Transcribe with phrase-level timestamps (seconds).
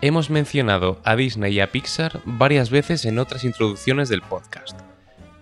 [0.00, 4.78] hemos mencionado a Disney y a Pixar varias veces en otras introducciones del podcast,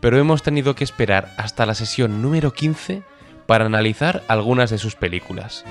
[0.00, 3.02] pero hemos tenido que esperar hasta la sesión número 15
[3.46, 5.64] para analizar algunas de sus películas.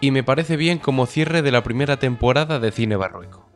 [0.00, 3.48] Y me parece bien como cierre de la primera temporada de Cine Barrueco,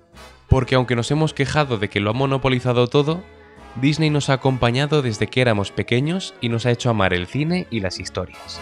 [0.48, 3.22] porque aunque nos hemos quejado de que lo ha monopolizado todo,
[3.76, 7.66] Disney nos ha acompañado desde que éramos pequeños y nos ha hecho amar el cine
[7.70, 8.60] y las historias.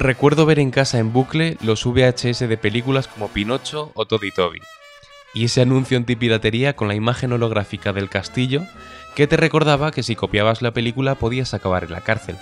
[0.00, 4.62] Recuerdo ver en casa en bucle los VHS de películas como Pinocho o Toddy Toby,
[5.34, 8.62] y ese anuncio antipiratería con la imagen holográfica del castillo
[9.14, 12.38] que te recordaba que si copiabas la película podías acabar en la cárcel.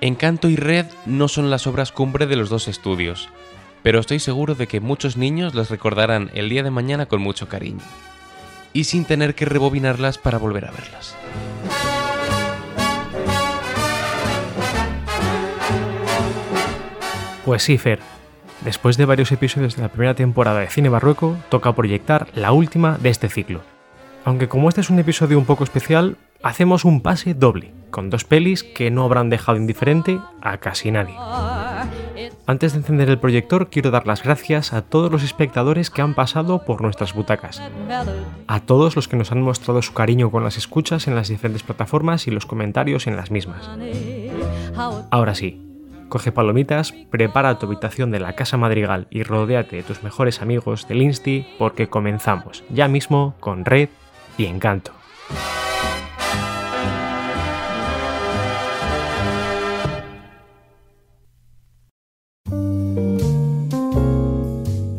[0.00, 3.28] Encanto y Red no son las obras cumbre de los dos estudios,
[3.82, 7.46] pero estoy seguro de que muchos niños las recordarán el día de mañana con mucho
[7.46, 7.84] cariño,
[8.72, 11.14] y sin tener que rebobinarlas para volver a verlas.
[17.44, 17.98] Pues sí, Fer.
[18.64, 22.96] Después de varios episodios de la primera temporada de Cine Barrueco, toca proyectar la última
[22.98, 23.60] de este ciclo.
[24.24, 28.24] Aunque como este es un episodio un poco especial, hacemos un pase doble, con dos
[28.24, 31.14] pelis que no habrán dejado indiferente a casi nadie.
[32.46, 36.14] Antes de encender el proyector, quiero dar las gracias a todos los espectadores que han
[36.14, 37.60] pasado por nuestras butacas.
[38.46, 41.62] A todos los que nos han mostrado su cariño con las escuchas en las diferentes
[41.62, 43.68] plataformas y los comentarios en las mismas.
[45.10, 45.73] Ahora sí,
[46.14, 50.86] Coge palomitas, prepara tu habitación de la Casa Madrigal y rodéate de tus mejores amigos
[50.86, 53.88] del Insti porque comenzamos ya mismo con Red
[54.38, 54.92] y Encanto.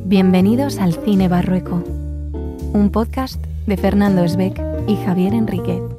[0.04, 1.82] Bienvenidos al Cine Barrueco,
[2.74, 5.95] un podcast de Fernando Esbeck y Javier Enriquez.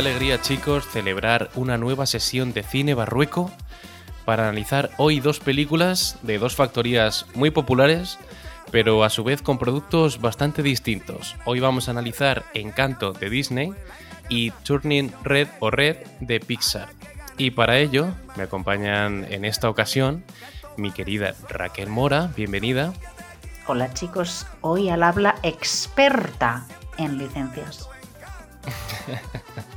[0.00, 3.50] Alegría chicos celebrar una nueva sesión de Cine Barrueco
[4.24, 8.18] para analizar hoy dos películas de dos factorías muy populares,
[8.70, 11.36] pero a su vez con productos bastante distintos.
[11.44, 13.74] Hoy vamos a analizar Encanto de Disney
[14.30, 16.88] y Turning Red o Red de Pixar.
[17.36, 20.24] Y para ello me acompañan en esta ocasión
[20.78, 22.94] mi querida Raquel Mora, bienvenida.
[23.66, 27.86] Hola chicos, hoy al habla experta en licencias.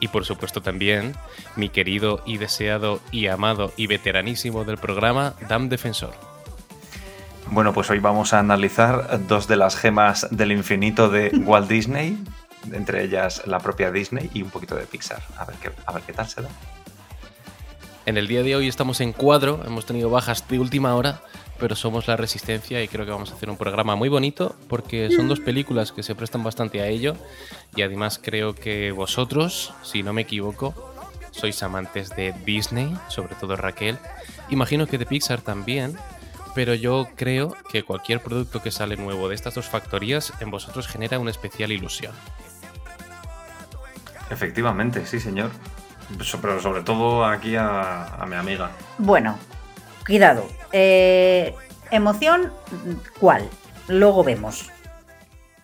[0.00, 1.14] Y por supuesto también
[1.56, 6.12] mi querido y deseado y amado y veteranísimo del programa, Dam Defensor.
[7.50, 12.18] Bueno, pues hoy vamos a analizar dos de las gemas del infinito de Walt Disney,
[12.72, 15.22] entre ellas la propia Disney y un poquito de Pixar.
[15.38, 16.48] A ver qué, a ver qué tal se da.
[18.08, 21.20] En el día de hoy estamos en cuadro, hemos tenido bajas de última hora,
[21.60, 25.10] pero somos la resistencia y creo que vamos a hacer un programa muy bonito porque
[25.14, 27.16] son dos películas que se prestan bastante a ello
[27.76, 30.74] y además creo que vosotros, si no me equivoco,
[31.32, 33.98] sois amantes de Disney, sobre todo Raquel.
[34.48, 35.94] Imagino que de Pixar también,
[36.54, 40.88] pero yo creo que cualquier producto que sale nuevo de estas dos factorías en vosotros
[40.88, 42.14] genera una especial ilusión.
[44.30, 45.50] Efectivamente, sí, señor.
[46.40, 48.70] Pero sobre todo aquí a, a mi amiga.
[48.98, 49.38] Bueno,
[50.06, 50.46] cuidado.
[50.72, 51.54] eh,
[51.90, 52.52] emoción,
[53.20, 53.48] ¿cuál?
[53.88, 54.70] Luego vemos.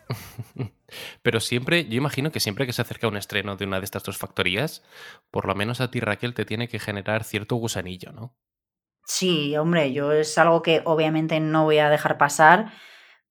[1.23, 4.05] Pero siempre, yo imagino que siempre que se acerca un estreno de una de estas
[4.05, 4.85] dos factorías,
[5.31, 8.37] por lo menos a ti Raquel te tiene que generar cierto gusanillo, ¿no?
[9.07, 12.73] Sí, hombre, yo es algo que obviamente no voy a dejar pasar.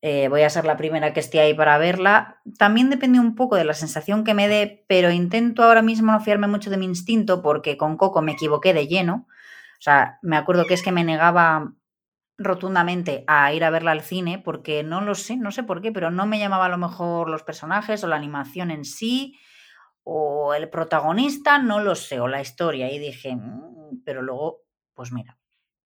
[0.03, 2.41] Eh, voy a ser la primera que esté ahí para verla.
[2.59, 6.22] También depende un poco de la sensación que me dé, pero intento ahora mismo no
[6.22, 9.28] fiarme mucho de mi instinto porque con Coco me equivoqué de lleno.
[9.80, 11.74] O sea, me acuerdo que es que me negaba
[12.38, 15.91] rotundamente a ir a verla al cine porque no lo sé, no sé por qué,
[15.91, 19.38] pero no me llamaba a lo mejor los personajes o la animación en sí
[20.03, 22.91] o el protagonista, no lo sé, o la historia.
[22.91, 24.64] Y dije, "Mm", pero luego,
[24.94, 25.38] pues mira.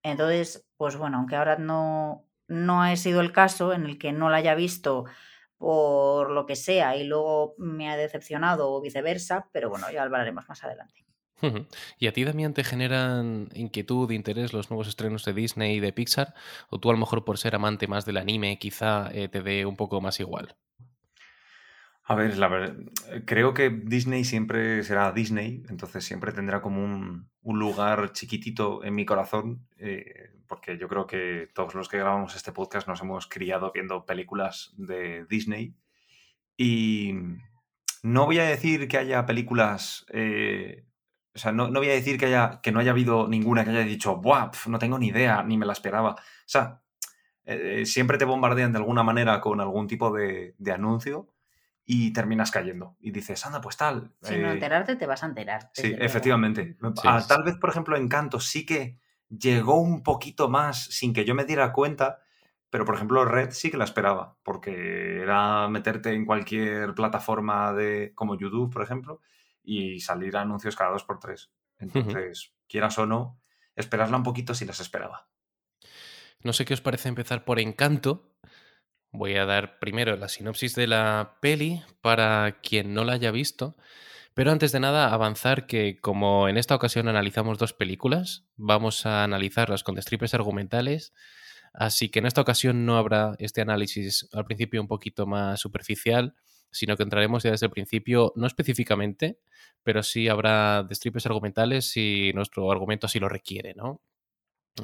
[0.02, 4.30] Entonces, pues bueno, aunque ahora no, no ha sido el caso en el que no
[4.30, 5.04] la haya visto
[5.58, 10.48] por lo que sea y luego me ha decepcionado o viceversa, pero bueno, ya hablaremos
[10.48, 11.04] más adelante.
[11.98, 15.92] ¿Y a ti, Damián, te generan inquietud, interés los nuevos estrenos de Disney y de
[15.92, 16.34] Pixar?
[16.68, 19.64] ¿O tú a lo mejor por ser amante más del anime quizá eh, te dé
[19.64, 20.56] un poco más igual?
[22.10, 22.74] A ver, la verdad,
[23.26, 29.04] creo que Disney siempre será Disney, entonces siempre tendrá como un, lugar chiquitito en mi
[29.04, 33.72] corazón, eh, porque yo creo que todos los que grabamos este podcast nos hemos criado
[33.74, 35.74] viendo películas de Disney.
[36.56, 37.12] Y
[38.02, 40.86] no voy a decir que haya películas eh,
[41.34, 43.70] O sea, no, no voy a decir que, haya, que no haya habido ninguna que
[43.70, 44.50] haya dicho, ¡buah!
[44.68, 46.12] no tengo ni idea, ni me la esperaba.
[46.12, 46.16] O
[46.46, 46.80] sea,
[47.44, 51.28] eh, siempre te bombardean de alguna manera con algún tipo de anuncio
[51.90, 52.98] y terminas cayendo.
[53.00, 54.12] Y dices, anda, pues tal.
[54.20, 55.70] Si no eh, enterarte, te vas a enterar.
[55.72, 56.76] Sí, efectivamente.
[56.78, 57.02] Sí.
[57.02, 58.98] Ah, tal vez, por ejemplo, Encanto sí que
[59.30, 62.18] llegó un poquito más sin que yo me diera cuenta,
[62.68, 68.12] pero por ejemplo Red sí que la esperaba, porque era meterte en cualquier plataforma de
[68.14, 69.22] como YouTube, por ejemplo,
[69.62, 71.50] y salir anuncios cada dos por tres.
[71.78, 73.40] Entonces, quieras o no,
[73.74, 75.26] esperarla un poquito si las esperaba.
[76.42, 78.34] No sé qué os parece empezar por Encanto.
[79.10, 83.76] Voy a dar primero la sinopsis de la peli para quien no la haya visto.
[84.34, 89.24] Pero antes de nada, avanzar que como en esta ocasión analizamos dos películas, vamos a
[89.24, 91.12] analizarlas con destripes argumentales.
[91.72, 96.34] Así que en esta ocasión no habrá este análisis al principio un poquito más superficial,
[96.70, 99.40] sino que entraremos ya desde el principio, no específicamente,
[99.82, 104.02] pero sí habrá destripes argumentales si nuestro argumento así lo requiere, ¿no?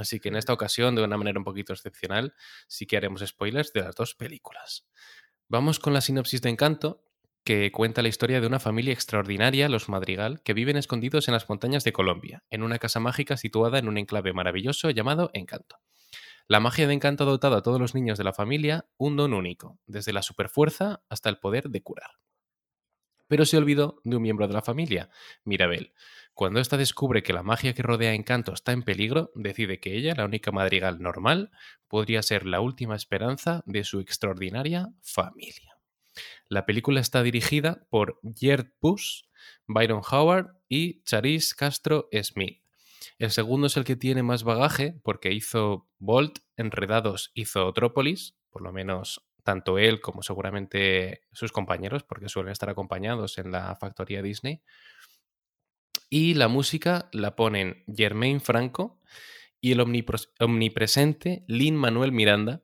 [0.00, 2.34] Así que en esta ocasión, de una manera un poquito excepcional,
[2.66, 4.86] sí que haremos spoilers de las dos películas.
[5.48, 7.04] Vamos con la sinopsis de Encanto,
[7.44, 11.48] que cuenta la historia de una familia extraordinaria, los Madrigal, que viven escondidos en las
[11.48, 15.80] montañas de Colombia, en una casa mágica situada en un enclave maravilloso llamado Encanto.
[16.46, 19.34] La magia de Encanto ha dotado a todos los niños de la familia un don
[19.34, 22.12] único, desde la superfuerza hasta el poder de curar.
[23.26, 25.10] Pero se olvidó de un miembro de la familia,
[25.44, 25.92] Mirabel.
[26.34, 29.96] Cuando ésta descubre que la magia que rodea a Encanto está en peligro, decide que
[29.96, 31.52] ella, la única madrigal normal,
[31.86, 35.78] podría ser la última esperanza de su extraordinaria familia.
[36.48, 39.22] La película está dirigida por Gerd Bush,
[39.66, 42.62] Byron Howard y Charisse Castro Smith.
[43.18, 48.62] El segundo es el que tiene más bagaje porque hizo Bolt, Enredados y Zootrópolis, por
[48.62, 54.22] lo menos tanto él como seguramente sus compañeros, porque suelen estar acompañados en la factoría
[54.22, 54.62] Disney.
[56.10, 59.00] Y la música la ponen Germain Franco
[59.60, 62.62] y el omnipresente Lin Manuel Miranda,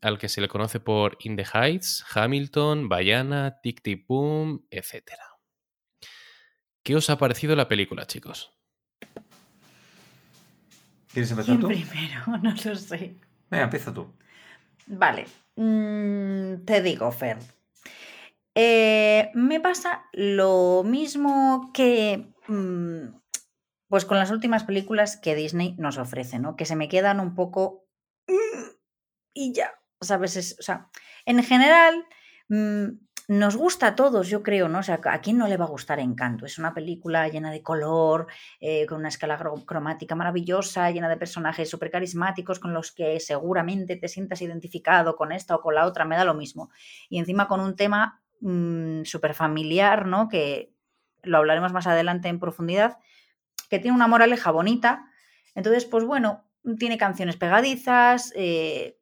[0.00, 5.12] al que se le conoce por In the Heights, Hamilton, Bayana, Tic Tic Boom, etc.
[6.82, 8.52] ¿Qué os ha parecido la película, chicos?
[11.12, 11.68] ¿Quieres empezar ¿Quién tú?
[11.68, 12.24] primero?
[12.42, 13.16] No lo sé.
[13.50, 14.12] Venga, empieza tú.
[14.86, 15.26] Vale,
[15.56, 17.38] mm, te digo, Fer.
[18.54, 23.16] Eh, me pasa lo mismo que mm,
[23.88, 26.56] pues con las últimas películas que Disney nos ofrece, ¿no?
[26.56, 27.86] Que se me quedan un poco
[28.28, 28.70] mm,
[29.34, 30.36] y ya, ¿sabes?
[30.36, 30.90] Es- o sea,
[31.24, 32.06] en general
[33.38, 34.80] nos gusta a todos, yo creo, ¿no?
[34.80, 36.44] O sea, ¿a quién no le va a gustar Encanto?
[36.44, 38.26] Es una película llena de color,
[38.60, 43.96] eh, con una escala cromática maravillosa, llena de personajes súper carismáticos con los que seguramente
[43.96, 46.70] te sientas identificado con esta o con la otra, me da lo mismo.
[47.08, 48.22] Y encima con un tema
[49.04, 50.28] súper familiar, ¿no?
[50.28, 50.74] Que
[51.22, 52.98] lo hablaremos más adelante en profundidad,
[53.70, 55.06] que tiene una moraleja bonita.
[55.54, 56.44] Entonces, pues bueno,
[56.78, 58.98] tiene canciones pegadizas, eh,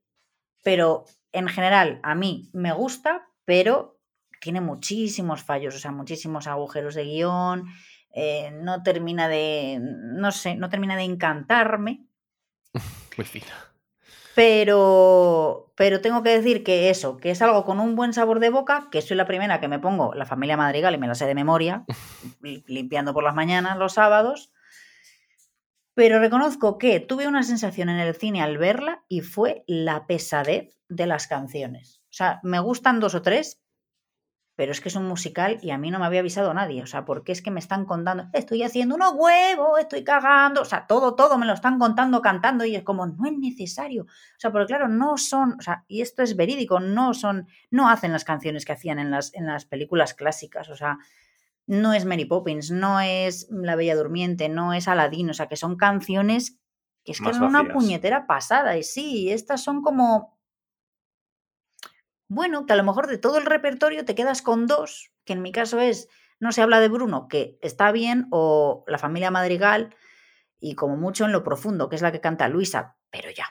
[0.63, 4.00] pero en general a mí me gusta, pero
[4.41, 7.67] tiene muchísimos fallos, o sea, muchísimos agujeros de guion,
[8.13, 12.07] eh, no termina de, no sé, no termina de encantarme,
[13.17, 13.47] Muy fina.
[14.35, 18.51] pero, pero tengo que decir que eso, que es algo con un buen sabor de
[18.51, 21.27] boca, que soy la primera que me pongo la familia Madrigal y me la sé
[21.27, 21.85] de memoria,
[22.43, 24.51] li- limpiando por las mañanas los sábados.
[25.95, 30.79] Pero reconozco que tuve una sensación en el cine al verla y fue la pesadez
[30.89, 32.01] de las canciones.
[32.05, 33.60] O sea, me gustan dos o tres,
[34.57, 36.83] pero es que es un musical y a mí no me había avisado nadie.
[36.83, 40.63] O sea, porque es que me están contando, estoy haciendo unos huevos, estoy cagando.
[40.63, 44.05] O sea, todo, todo me lo están contando, cantando y es como, no es necesario.
[44.05, 47.89] O sea, porque claro, no son, o sea, y esto es verídico, no son, no
[47.89, 50.69] hacen las canciones que hacían en las, en las películas clásicas.
[50.69, 50.99] O sea,
[51.67, 55.31] no es Mary Poppins, no es La Bella Durmiente, no es Aladdin.
[55.31, 56.59] O sea, que son canciones
[57.05, 58.77] que es que eran una puñetera pasada.
[58.77, 60.40] Y sí, estas son como
[62.31, 65.43] bueno, que a lo mejor de todo el repertorio te quedas con dos, que en
[65.43, 66.09] mi caso es
[66.39, 69.95] No se habla de Bruno, que está bien, o La familia Madrigal,
[70.61, 73.47] y como mucho en lo profundo, que es la que canta Luisa, pero ya.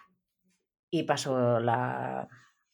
[0.89, 2.27] Y paso la,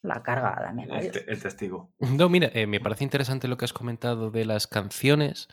[0.04, 0.92] la carga a Damián.
[0.92, 1.92] El, te- el testigo.
[2.00, 5.48] No, mira, eh, me parece interesante lo que has comentado de las canciones,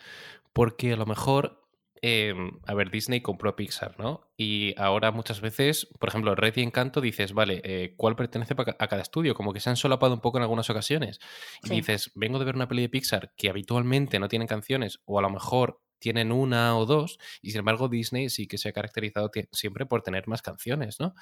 [0.53, 1.62] porque a lo mejor,
[2.05, 2.35] eh,
[2.67, 4.29] a ver, Disney compró a Pixar, ¿no?
[4.37, 8.89] Y ahora muchas veces, por ejemplo, Red y Encanto, dices, vale, eh, ¿cuál pertenece a
[8.89, 9.35] cada estudio?
[9.35, 11.21] Como que se han solapado un poco en algunas ocasiones.
[11.63, 15.21] Y dices, vengo de ver una peli de Pixar que habitualmente no tienen canciones, o
[15.21, 18.73] a lo mejor tienen una o dos, y sin embargo Disney sí que se ha
[18.73, 21.15] caracterizado siempre por tener más canciones, ¿no?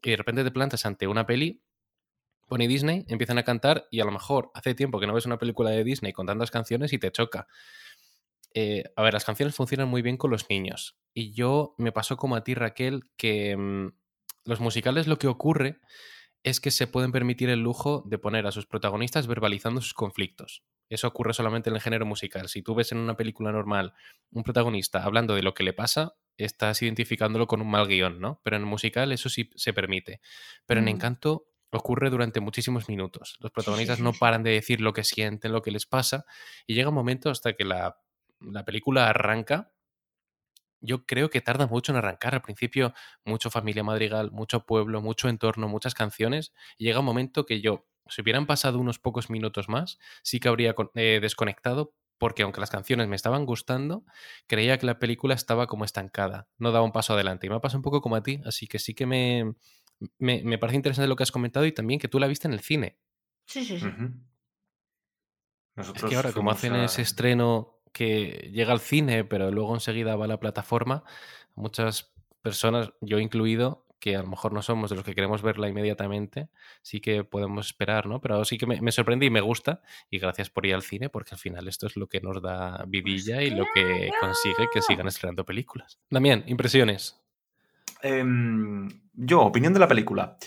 [0.00, 1.60] Y de repente te plantas ante una peli
[2.50, 5.38] pone Disney, empiezan a cantar y a lo mejor hace tiempo que no ves una
[5.38, 7.46] película de Disney con tantas canciones y te choca.
[8.54, 10.98] Eh, a ver, las canciones funcionan muy bien con los niños.
[11.14, 13.92] Y yo me pasó como a ti, Raquel, que mm,
[14.44, 15.78] los musicales lo que ocurre
[16.42, 20.64] es que se pueden permitir el lujo de poner a sus protagonistas verbalizando sus conflictos.
[20.88, 22.48] Eso ocurre solamente en el género musical.
[22.48, 23.92] Si tú ves en una película normal
[24.30, 28.40] un protagonista hablando de lo que le pasa, estás identificándolo con un mal guion, ¿no?
[28.42, 30.20] Pero en el musical eso sí se permite.
[30.66, 30.88] Pero en Mm.
[30.88, 33.36] Encanto ocurre durante muchísimos minutos.
[33.40, 36.24] Los protagonistas no paran de decir lo que sienten, lo que les pasa,
[36.66, 38.00] y llega un momento hasta que la,
[38.40, 39.72] la película arranca.
[40.80, 42.34] Yo creo que tarda mucho en arrancar.
[42.34, 42.94] Al principio,
[43.24, 46.52] mucho familia madrigal, mucho pueblo, mucho entorno, muchas canciones.
[46.78, 50.48] Y llega un momento que yo, si hubieran pasado unos pocos minutos más, sí que
[50.48, 54.04] habría eh, desconectado, porque aunque las canciones me estaban gustando,
[54.46, 57.46] creía que la película estaba como estancada, no daba un paso adelante.
[57.46, 59.54] Y me ha pasado un poco como a ti, así que sí que me,
[60.18, 62.54] me, me parece interesante lo que has comentado y también que tú la viste en
[62.54, 62.98] el cine.
[63.46, 63.86] Sí, sí, sí.
[65.76, 69.74] Es Nosotros que ahora, como hacen a- ese estreno que llega al cine, pero luego
[69.74, 71.04] enseguida va a la plataforma,
[71.54, 75.68] muchas personas, yo incluido, que a lo mejor no somos de los que queremos verla
[75.68, 76.48] inmediatamente,
[76.82, 78.20] sí que podemos esperar, ¿no?
[78.20, 81.10] Pero sí que me, me sorprende y me gusta, y gracias por ir al cine,
[81.10, 84.80] porque al final esto es lo que nos da vidilla y lo que consigue que
[84.80, 86.00] sigan estrenando películas.
[86.08, 87.20] Damián, impresiones.
[88.02, 90.38] Em, yo, opinión de la película.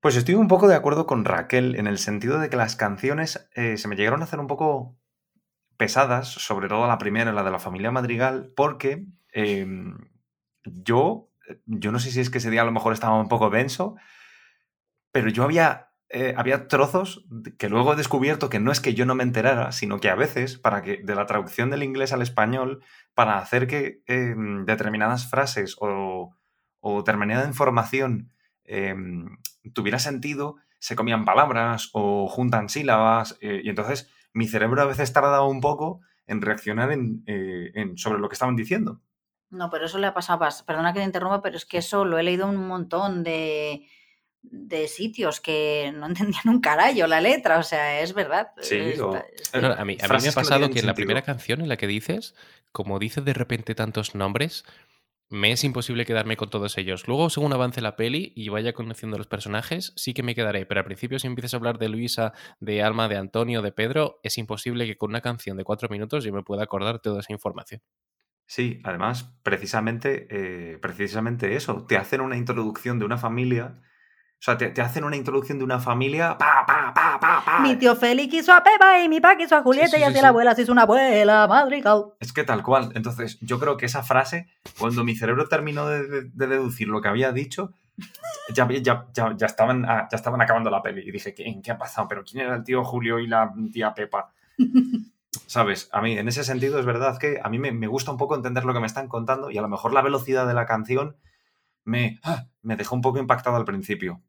[0.00, 3.50] Pues estoy un poco de acuerdo con Raquel en el sentido de que las canciones
[3.56, 4.96] eh, se me llegaron a hacer un poco
[5.78, 9.96] pesadas, sobre todo la primera, la de la familia Madrigal, porque em,
[10.64, 11.30] yo,
[11.64, 13.96] yo no sé si es que ese día a lo mejor estaba un poco denso,
[15.12, 17.26] pero yo había, eh, había trozos
[17.58, 20.16] que luego he descubierto que no es que yo no me enterara, sino que a
[20.16, 22.82] veces, para que de la traducción del inglés al español,
[23.14, 26.34] para hacer que em, determinadas frases o,
[26.80, 28.32] o determinada información
[28.64, 29.38] em,
[29.72, 35.12] tuviera sentido, se comían palabras o juntan sílabas, eh, y entonces mi cerebro a veces
[35.12, 39.00] tardaba un poco en reaccionar en, eh, en- sobre lo que estaban diciendo.
[39.50, 42.04] No, pero eso le ha pasado, pas- perdona que te interrumpa, pero es que eso
[42.04, 43.86] lo he leído en un montón de,
[44.42, 48.52] de sitios que no entendían un carallo la letra, o sea, es verdad.
[48.60, 49.06] Sí, está-
[49.54, 50.94] o- No, a, mí, a mí me ha que no pasado tienen que en la
[50.94, 52.34] primera canción en la que dices,
[52.72, 54.64] como dice de repente tantos nombres,
[55.30, 57.06] me es imposible quedarme con todos ellos.
[57.06, 60.66] Luego, según avance la peli y vaya conociendo los personajes, sí que me quedaré.
[60.66, 64.20] Pero al principio, si empiezas a hablar de Luisa, de Alma, de Antonio, de Pedro,
[64.22, 67.32] es imposible que con una canción de cuatro minutos yo me pueda acordar toda esa
[67.32, 67.82] información.
[68.46, 73.82] Sí, además, precisamente, eh, precisamente eso, te hacen una introducción de una familia,
[74.38, 77.58] o sea, te, te hacen una introducción de una familia, pa, pa, pa, pa, pa.
[77.60, 80.04] Mi tío Félix quiso a Pepa y mi pa quiso a Julieta sí, y sí,
[80.04, 80.22] así sí.
[80.22, 82.04] la abuela se hizo una abuela madrigal.
[82.20, 82.92] Es que tal cual.
[82.94, 84.46] Entonces, yo creo que esa frase,
[84.78, 87.72] cuando mi cerebro terminó de, de- de deducir lo que había dicho,
[88.54, 91.02] ya, ya, ya, ya estaban, ah, ya estaban acabando la peli.
[91.04, 92.06] Y dije, ¿qué, ¿en qué ha pasado?
[92.06, 94.30] ¿Pero quién era el tío Julio y la tía Pepa?
[95.46, 95.88] ¿Sabes?
[95.92, 98.34] A mí, en ese sentido, es verdad que a mí me, me gusta un poco
[98.34, 101.16] entender lo que me están contando y a lo mejor la velocidad de la canción
[101.88, 104.22] me, ah, me dejó un poco impactado al principio.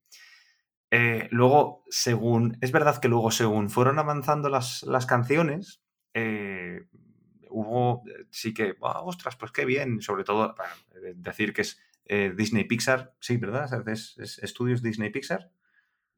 [0.92, 2.58] Eh, luego, según.
[2.62, 5.82] Es verdad que luego, según fueron avanzando las, las canciones,
[6.14, 6.88] eh,
[7.50, 8.04] hubo.
[8.32, 8.76] Sí que.
[8.80, 10.02] ostras, pues qué bien.
[10.02, 10.74] Sobre todo, bueno,
[11.08, 13.14] eh, decir que es eh, Disney Pixar.
[13.20, 13.88] Sí, ¿verdad?
[13.90, 15.52] Es, es estudios Disney Pixar.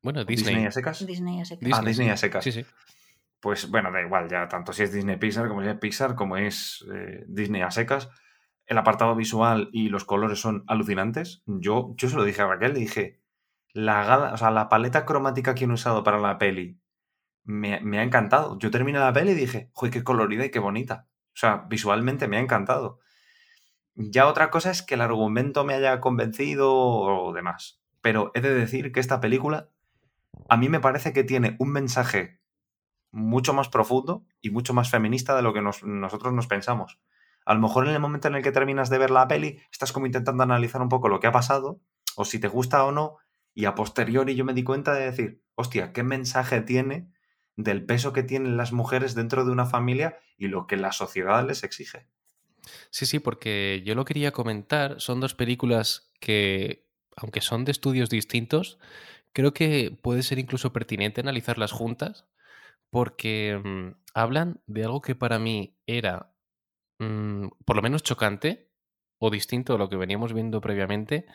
[0.03, 0.65] Bueno, Disney, Disney.
[0.67, 1.05] a secas.
[1.05, 2.43] Disney así que- Ah, Disney a secas.
[2.43, 2.65] Sí, sí.
[3.39, 6.37] Pues bueno, da igual, ya tanto si es Disney Pixar como si es Pixar, como
[6.37, 8.07] es eh, Disney a secas.
[8.65, 11.43] El apartado visual y los colores son alucinantes.
[11.45, 13.21] Yo, yo se lo dije a Raquel, le dije,
[13.73, 16.79] la, o sea, la paleta cromática que han usado para la peli
[17.43, 18.57] me, ha encantado.
[18.59, 21.07] Yo terminé la peli y dije, ¡joder, qué colorida y qué bonita!
[21.33, 22.99] O sea, visualmente me ha encantado.
[23.95, 27.81] Ya otra cosa es que el argumento me haya convencido o demás.
[28.01, 29.69] Pero he de decir que esta película
[30.49, 32.39] a mí me parece que tiene un mensaje
[33.11, 36.99] mucho más profundo y mucho más feminista de lo que nos- nosotros nos pensamos.
[37.45, 39.91] A lo mejor en el momento en el que terminas de ver la peli, estás
[39.91, 41.81] como intentando analizar un poco lo que ha pasado,
[42.15, 43.17] o si te gusta o no,
[43.53, 47.11] y a posteriori yo me di cuenta de decir, hostia, ¿qué mensaje tiene
[47.55, 51.45] del peso que tienen las mujeres dentro de una familia y lo que la sociedad
[51.45, 52.07] les exige?
[52.89, 55.01] Sí, sí, porque yo lo quería comentar.
[55.01, 58.79] Son dos películas que, aunque son de estudios distintos,
[59.33, 62.27] creo que puede ser incluso pertinente analizarlas juntas,
[62.89, 66.30] porque mm, hablan de algo que para mí era
[67.01, 68.71] mm, por lo menos chocante
[69.19, 71.25] o distinto a lo que veníamos viendo previamente,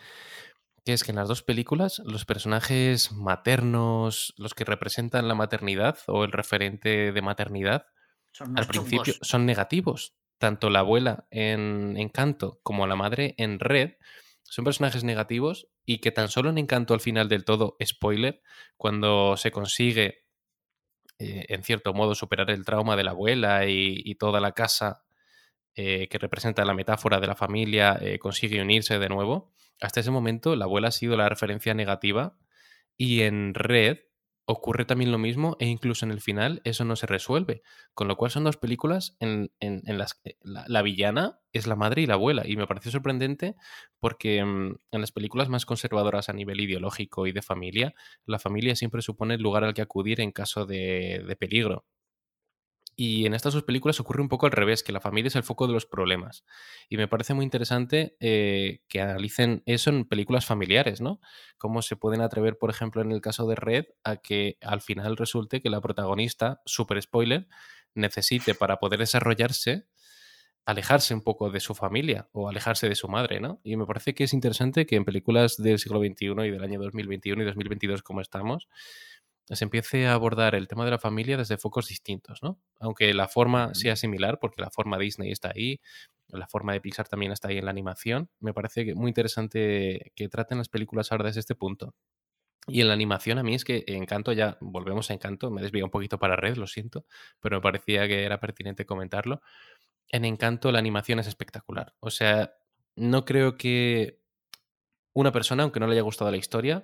[0.83, 5.99] que es que en las dos películas los personajes maternos, los que representan la maternidad
[6.07, 7.87] o el referente de maternidad,
[8.31, 9.19] Son al principio chungos.
[9.21, 10.15] son negativos.
[10.37, 13.93] Tanto la abuela en Encanto como la madre en Red
[14.43, 18.41] son personajes negativos y que tan solo en Encanto al final del todo, spoiler,
[18.77, 20.25] cuando se consigue
[21.19, 25.06] eh, en cierto modo, superar el trauma de la abuela y, y toda la casa
[25.77, 29.53] eh, que representa la metáfora de la familia eh, consigue unirse de nuevo.
[29.81, 32.37] Hasta ese momento, la abuela ha sido la referencia negativa
[32.97, 33.99] y en Red
[34.49, 37.63] ocurre también lo mismo e incluso en el final eso no se resuelve.
[37.93, 41.75] Con lo cual son dos películas en, en- las que la, la villana es la
[41.75, 42.43] madre y la abuela.
[42.47, 43.55] Y me parece sorprendente
[43.99, 47.93] porque mm, en las películas más conservadoras a nivel ideológico y de familia,
[48.25, 51.85] la familia siempre supone el lugar al que acudir en caso de, de peligro.
[52.99, 55.43] Y en estas dos películas ocurre un poco al revés, que la familia es el
[55.43, 56.43] foco de los problemas.
[56.89, 61.21] Y me parece muy interesante eh, que analicen eso en películas familiares, ¿no?
[61.59, 65.15] Cómo se pueden atrever, por ejemplo, en el caso de Red, a que al final
[65.15, 67.47] resulte que la protagonista, super spoiler,
[67.93, 69.85] necesite para poder desarrollarse
[70.65, 73.61] alejarse un poco de su familia o alejarse de su madre, ¿no?
[73.63, 76.77] Y me parece que es interesante que en películas del siglo XXI y del año
[76.81, 78.67] 2021 y 2022 como estamos,
[79.55, 82.59] se empiece a abordar el tema de la familia desde focos distintos, ¿no?
[82.79, 85.79] Aunque la forma sea similar, porque la forma Disney está ahí,
[86.27, 90.11] la forma de Pixar también está ahí en la animación, me parece que muy interesante
[90.15, 91.95] que traten las películas ahora desde este punto.
[92.67, 95.85] Y en la animación a mí es que Encanto ya, volvemos a Encanto, me desvío
[95.85, 97.05] un poquito para Red, lo siento,
[97.39, 99.41] pero me parecía que era pertinente comentarlo.
[100.09, 101.95] En Encanto la animación es espectacular.
[102.01, 102.53] O sea,
[102.97, 104.19] no creo que
[105.13, 106.83] una persona, aunque no le haya gustado la historia,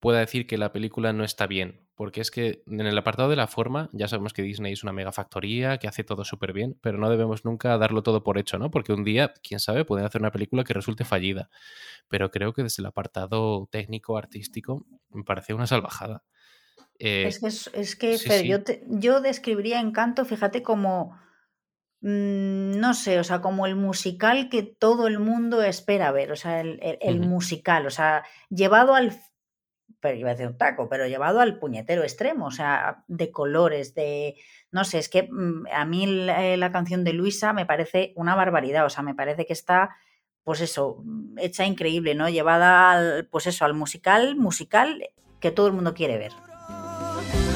[0.00, 1.86] pueda decir que la película no está bien.
[1.94, 4.92] Porque es que en el apartado de la forma, ya sabemos que Disney es una
[4.94, 8.58] mega factoría, que hace todo súper bien, pero no debemos nunca darlo todo por hecho,
[8.58, 8.70] ¿no?
[8.70, 11.50] Porque un día, quién sabe, pueden hacer una película que resulte fallida.
[12.08, 16.24] Pero creo que desde el apartado técnico, artístico, me parece una salvajada.
[16.98, 18.48] Eh, Es que, es, es que sí, Fer, sí.
[18.48, 21.18] Yo, te- yo describiría Encanto, fíjate, como,
[22.00, 26.36] mm, no sé, o sea, como el musical que todo el mundo espera ver, o
[26.36, 29.12] sea, el, el- musical, o sea, llevado al,
[30.00, 33.94] pero iba a decir un taco, pero llevado al puñetero extremo, o sea, de colores,
[33.94, 34.36] de,
[34.70, 38.12] no sé, es que mm, a mí la, eh, la canción de Luisa me parece
[38.16, 39.90] una barbaridad, o sea, me parece que está,
[40.44, 42.28] pues eso, mm, hecha increíble, ¿no?
[42.28, 45.10] Llevada al, pues eso, al musical, musical
[45.40, 46.32] que todo el mundo quiere ver.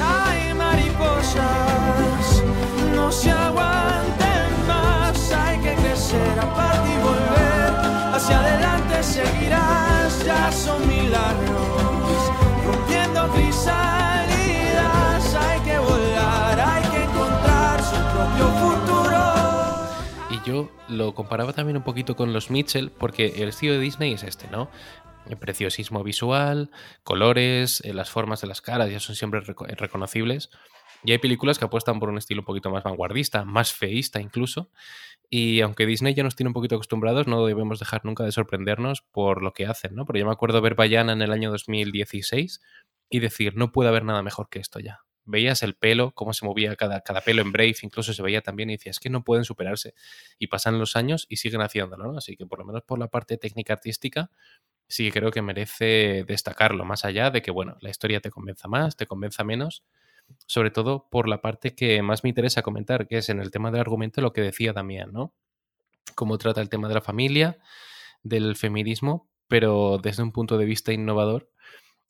[0.01, 2.43] Hay mariposas,
[2.93, 8.15] no se aguanten más, hay que aparte y volver.
[8.15, 8.64] Hacia adelante
[20.87, 24.47] lo comparaba también un poquito con los Mitchell, porque el estilo de Disney es este,
[24.49, 24.69] ¿no?
[25.29, 26.69] El preciosismo visual,
[27.03, 30.49] colores, eh, las formas de las caras ya son siempre reco- reconocibles.
[31.03, 34.69] Y hay películas que apuestan por un estilo un poquito más vanguardista, más feísta incluso.
[35.29, 39.01] Y aunque Disney ya nos tiene un poquito acostumbrados, no debemos dejar nunca de sorprendernos
[39.11, 40.05] por lo que hacen, ¿no?
[40.05, 42.61] Pero yo me acuerdo ver Bayana en el año 2016
[43.09, 44.99] y decir, no puede haber nada mejor que esto ya.
[45.25, 48.69] Veías el pelo, cómo se movía cada, cada pelo en Brave, incluso se veía también
[48.69, 49.93] y decías, es que no pueden superarse.
[50.39, 52.17] Y pasan los años y siguen haciéndolo, ¿no?
[52.17, 54.29] Así que por lo menos por la parte técnica artística,
[54.87, 58.95] sí creo que merece destacarlo, más allá de que, bueno, la historia te convenza más,
[58.95, 59.83] te convenza menos,
[60.45, 63.71] sobre todo por la parte que más me interesa comentar, que es en el tema
[63.71, 65.33] del argumento lo que decía Damián, ¿no?
[66.15, 67.57] Cómo trata el tema de la familia,
[68.23, 71.51] del feminismo, pero desde un punto de vista innovador.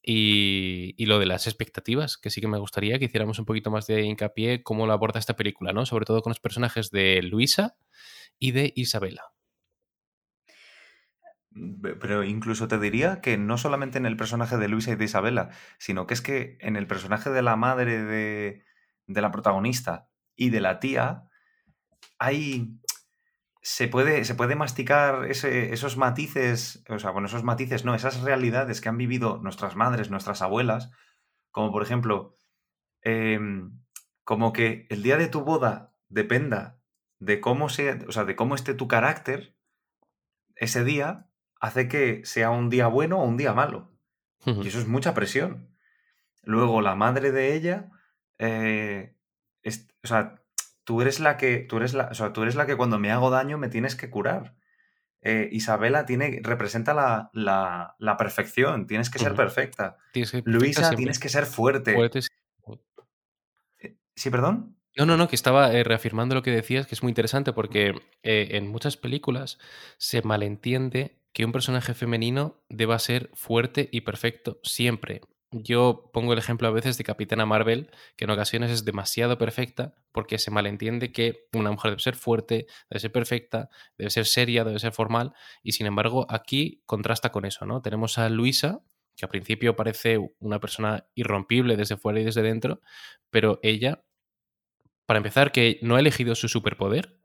[0.08, 3.88] Y, lo de las expectativas, que sí que me gustaría que hiciéramos un poquito más
[3.88, 5.86] de hincapié cómo lo aborda esta película, ¿no?
[5.86, 7.76] Sobre todo con los personajes de Luisa
[8.40, 9.24] y de Isabela.
[11.52, 15.06] Be- Pero incluso te diría que no solamente en el personaje de Luisa y de
[15.06, 18.64] Isabela, sino que es que en el personaje de la madre de,
[19.08, 21.30] de la protagonista y de la tía,
[22.20, 22.80] hay.
[23.68, 28.22] Se puede, se puede masticar ese- esos matices, o sea, bueno, esos matices, no, esas
[28.22, 30.92] realidades que han vivido nuestras madres, nuestras abuelas,
[31.50, 32.36] como por ejemplo,
[33.02, 33.80] em,
[34.24, 36.80] como que el día de tu boda dependa
[37.18, 39.56] de cómo sea, o sea, de cómo esté tu carácter,
[40.56, 41.28] ese día
[41.60, 43.98] hace que sea un día bueno o un día malo.
[44.64, 45.76] Y eso es mucha presión.
[46.44, 47.90] Luego, la madre de ella,
[48.38, 49.16] eh,
[49.64, 50.44] es- o sea,
[50.86, 53.12] tú eres la que, tú eres la, o sea, tú eres la que cuando me
[53.12, 54.56] hago daño me tienes que curar.
[55.22, 59.98] Eh, Isabela tiene, representa la, la- la perfección, tienes que ser perfecta.
[60.14, 60.98] Tienes que- perfecta Luisa, siempre.
[60.98, 61.94] tienes que ser fuerte.
[61.94, 62.30] Fuerte, sí.
[64.16, 64.78] ¿Sí, perdón?
[64.98, 67.90] No, no, no, que estaba eh, reafirmando lo que decías, que es muy interesante porque
[68.24, 69.58] eh, en muchas películas
[69.98, 75.20] se malentiende que un personaje femenino deba ser fuerte y perfecto siempre.
[75.58, 79.96] Yo pongo el ejemplo a veces de Capitana Marvel, que en ocasiones es demasiado perfecta
[80.12, 84.66] porque se malentiende que una mujer debe ser fuerte, debe ser perfecta, debe ser seria,
[84.66, 85.32] debe ser formal,
[85.64, 87.82] y sin embargo aquí contrasta con eso, ¿no?
[87.82, 88.84] Tenemos a Luisa
[89.16, 92.82] que al principio parece una persona irrompible desde fuera y desde dentro,
[93.30, 94.04] pero ella,
[95.06, 97.18] para empezar, que no ha elegido su superpoder,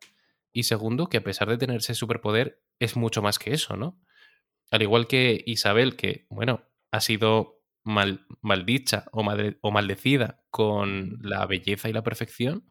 [0.53, 4.01] y segundo, que a pesar de tener ese superpoder, es mucho más que eso, ¿no?
[4.71, 7.60] Al igual que Isabel, que, bueno, ha sido
[7.90, 12.64] mal, maldicha o, madre- o maldecida con la belleza y la perfección,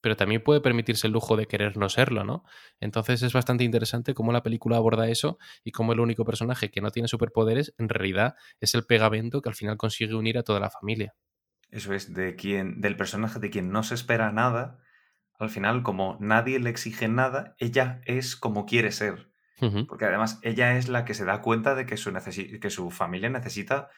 [0.00, 2.44] pero también puede permitirse el lujo de querer no serlo, ¿no?
[2.78, 6.80] Entonces es bastante interesante cómo la película aborda eso y cómo el único personaje que
[6.80, 10.60] no tiene superpoderes en realidad es el pegamento que al final consigue unir a toda
[10.60, 11.14] la familia.
[11.70, 14.78] Eso es, de quien, del personaje de quien no se espera nada,
[15.38, 19.32] al final, como nadie le exige nada, ella es como quiere ser.
[19.88, 22.12] Porque además ella es la que se da cuenta de que su,
[22.60, 23.88] que su familia necesita,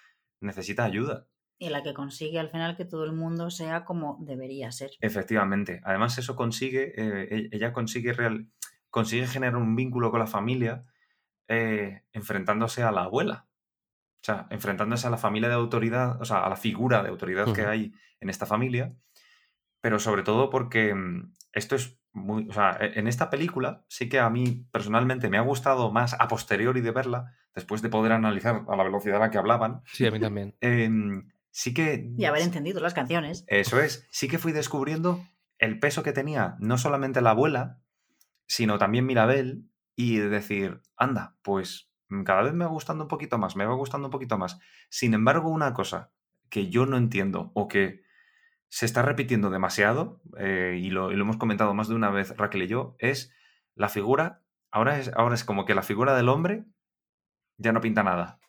[0.40, 1.26] necesita ayuda.
[1.60, 4.92] Y la que consigue al final que todo el mundo sea como debería ser.
[5.00, 5.80] Efectivamente.
[5.84, 8.48] Además, eso consigue, eh, e- ella consigue, real,
[8.90, 10.84] consigue generar un vínculo con la familia
[11.48, 13.48] eh, enfrentándose a la abuela.
[14.22, 17.52] O sea, enfrentándose a la familia de autoridad, o sea, a la figura de autoridad
[17.52, 18.94] que hay en esta familia.
[19.80, 22.48] Pero sobre todo porque mm, esto es muy.
[22.48, 26.14] O sea, e- en esta película sí que a mí personalmente me ha gustado más
[26.18, 29.82] a posteriori de verla, después de poder analizar a la velocidad a la que hablaban.
[29.92, 30.56] Sí, a mí también.
[30.60, 32.10] em, sí que.
[32.16, 33.44] Y haber entendido las canciones.
[33.48, 35.24] Eso es, sí que fui descubriendo
[35.58, 37.80] el peso que tenía no solamente la abuela,
[38.46, 43.08] sino también Mirabel, y de decir, anda, pues mm, cada vez me va gustando un
[43.08, 44.60] poquito más, me va gustando un poquito más.
[44.88, 46.12] Sin embargo, una cosa
[46.48, 48.02] que yo no entiendo o que
[48.68, 52.36] se está repitiendo demasiado, eh, y, lo, y lo hemos comentado más de una vez
[52.36, 53.32] Raquel y yo, es
[53.74, 56.64] la figura, ahora es, ahora es como que la figura del hombre
[57.58, 58.40] ya no pinta nada.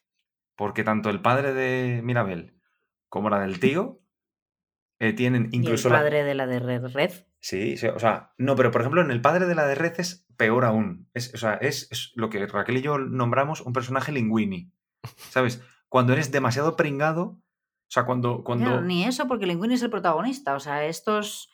[0.55, 2.55] Porque tanto el padre de Mirabel
[3.09, 4.01] como la del tío
[4.99, 7.11] eh, tienen incluso y el la- padre de la de Red Red.
[7.41, 9.93] Sí, sí, o sea, no, pero por ejemplo, en el padre de la de Red
[9.99, 11.09] es peor aún.
[11.13, 14.71] Es, o sea, es, es lo que Raquel y yo nombramos un personaje linguini.
[15.29, 15.63] ¿Sabes?
[15.87, 17.41] Cuando eres demasiado pringado, o
[17.87, 18.43] sea, cuando.
[18.43, 20.53] cuando Claro, ni eso, porque Linguini es el protagonista.
[20.55, 21.49] O sea, estos.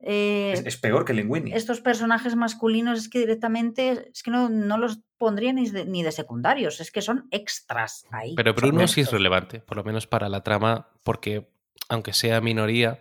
[0.00, 1.52] Eh, es, es peor que linguini.
[1.52, 6.02] estos personajes masculinos es que directamente es que no, no los pondría ni de, ni
[6.02, 8.34] de secundarios, es que son extras ahí.
[8.34, 11.48] Pero Bruno sí es relevante, por lo menos para la trama, porque
[11.88, 12.98] aunque sea minoría,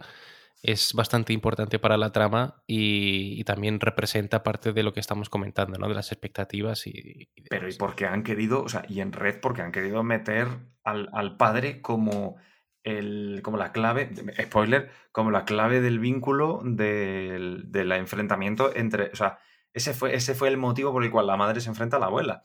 [0.62, 5.30] es bastante importante para la trama y, y también representa parte de lo que estamos
[5.30, 5.88] comentando, ¿no?
[5.88, 7.30] De las expectativas y...
[7.36, 10.48] y Pero y porque han querido, o sea, y en red porque han querido meter
[10.84, 12.38] al, al padre como
[12.86, 19.16] el, como la clave, spoiler, como la clave del vínculo del, del enfrentamiento entre, o
[19.16, 19.40] sea,
[19.74, 22.06] ese fue, ese fue el motivo por el cual la madre se enfrenta a la
[22.06, 22.44] abuela.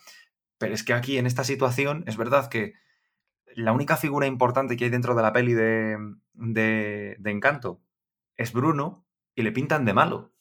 [0.59, 2.75] Pero es que aquí, en esta situación, es verdad que
[3.55, 5.97] la única figura importante que hay dentro de la peli de,
[6.33, 7.83] de, Encanto
[8.37, 10.33] es Bruno y le pintan de malo.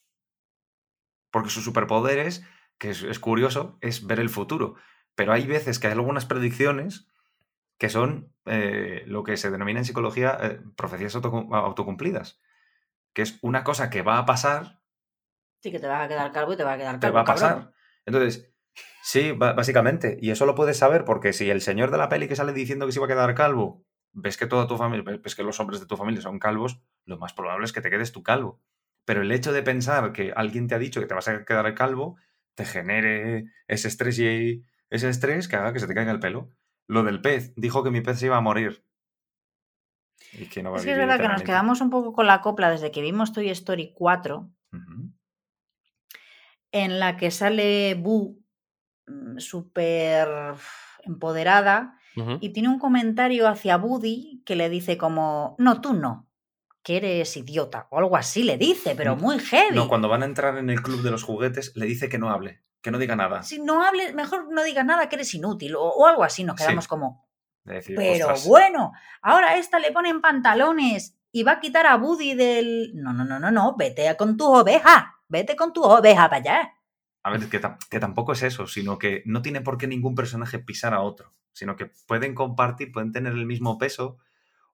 [1.29, 2.43] Porque su superpoder es,
[2.77, 4.75] que es curioso, es ver el futuro.
[5.15, 7.07] Pero hay veces que hay algunas predicciones
[7.79, 12.39] que son eh, lo que se denomina en psicología eh, profecías autocum- autocumplidas.
[13.13, 14.81] Que es una cosa que va a pasar,
[15.61, 17.15] Sí, que te vas a quedar calvo y te va a quedar te calvo.
[17.15, 17.43] va a cabrón.
[17.49, 17.73] pasar.
[18.05, 18.53] Entonces,
[19.03, 20.17] sí, básicamente.
[20.21, 22.85] Y eso lo puedes saber porque si el señor de la peli que sale diciendo
[22.85, 25.79] que se iba a quedar calvo, ves que toda tu familia, ves que los hombres
[25.81, 28.61] de tu familia son calvos, lo más probable es que te quedes tú calvo.
[29.05, 31.73] Pero el hecho de pensar que alguien te ha dicho que te vas a quedar
[31.75, 32.17] calvo,
[32.55, 36.49] te genere ese estrés y ese estrés que haga que se te caiga el pelo.
[36.89, 38.83] Lo del pez, dijo que mi pez se iba a morir.
[40.33, 42.13] Y que no va Es a que es vivir verdad que nos quedamos un poco
[42.13, 45.11] con la copla desde que vimos Toy Story 4, Ujú.
[46.71, 48.39] en la que sale Boo
[49.07, 50.27] mm, súper
[51.03, 51.95] empoderada
[52.41, 56.27] y tiene un comentario hacia Woody que le dice como, no, tú no,
[56.83, 59.75] que eres idiota, o algo así le dice, pero muy heavy.
[59.75, 62.29] No, cuando van a entrar en el club de los juguetes, le dice que no
[62.29, 63.43] hable, que no diga nada.
[63.43, 66.55] Si no hables, mejor no digas nada que eres inútil, o, o algo así, nos
[66.57, 66.63] Sí.
[66.65, 67.27] quedamos como,
[67.63, 68.47] De decir, pero "Ostras".
[68.47, 72.91] bueno, ahora a esta le ponen pantalones y va a quitar a Woody del...
[72.95, 76.73] No, no, no, no, no, vete con tus ovejas, vete con tus ovejas para allá.
[77.23, 80.15] A ver, que, tam- que tampoco es eso, sino que no tiene por qué ningún
[80.15, 84.17] personaje pisar a otro, sino que pueden compartir, pueden tener el mismo peso,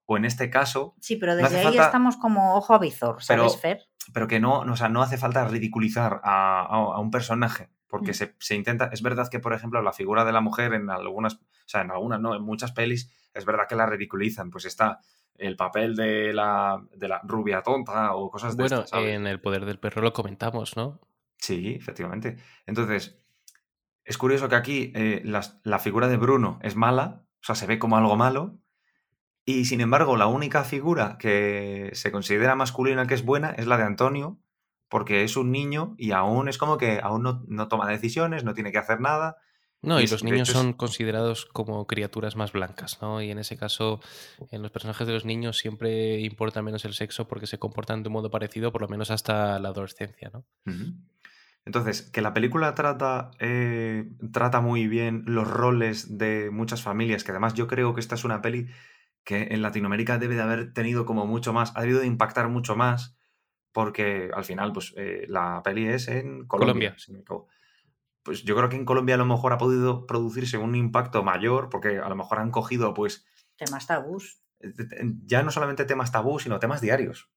[0.06, 3.50] o en este caso, Sí, pero desde ahí falta- estamos como ojo a visor, Pero-
[3.50, 3.88] ¿sabes, Fer?
[4.14, 7.70] pero que no, no, o sea, no hace falta ridiculizar a, a- a un personaje,
[7.88, 8.16] porque Mm.
[8.16, 11.36] se, se intenta, es verdad que, por ejemplo, la figura de la mujer en algunas,
[11.36, 15.00] o sea, en algunas, no, en muchas pelis, es verdad que la ridiculizan, pues está
[15.38, 19.14] el papel de la, de la rubia tonta o cosas de Bueno, estas, ¿sabes?
[19.14, 21.02] en El Poder del Perro lo comentamos, ¿no?
[21.38, 22.38] Sí, efectivamente.
[22.66, 23.20] Entonces,
[24.06, 27.68] es curioso que aquí eh, las- la figura de Bruno es mala, o sea, se
[27.68, 28.58] ve como algo malo,
[29.44, 33.78] y sin embargo, la única figura que se considera masculina que es buena es la
[33.78, 34.40] de Antonio,
[34.90, 38.54] porque es un niño y aún es como que aún no, no toma decisiones, no
[38.54, 39.38] tiene que hacer nada,
[39.82, 43.22] No, y, los niños son considerados como criaturas más blancas, ¿no?
[43.22, 44.00] Y en ese caso,
[44.52, 48.10] en los personajes de los niños siempre importa menos el sexo porque se comportan de
[48.10, 50.46] un modo parecido, por lo menos hasta la adolescencia, ¿no?
[51.66, 57.32] Entonces, que la película trata, eh, trata muy bien los roles de muchas familias, que
[57.32, 58.68] además yo creo que esta es una peli
[59.24, 62.76] que en Latinoamérica debe de haber tenido como mucho más, ha debido de impactar mucho
[62.76, 63.18] más,
[63.76, 66.48] porque al final, pues eh, la peli es en Colombia.
[66.48, 66.96] Colombia.
[66.98, 67.50] si no me equivoco.
[68.24, 71.68] Pues yo creo que en Colombia a lo mejor ha podido producirse un impacto mayor,
[71.70, 73.26] porque a lo mejor han cogido, pues,
[73.58, 74.42] Temas tabús.
[74.62, 74.72] eh,
[75.26, 77.30] ya no solamente temas tabú, sino temas diarios.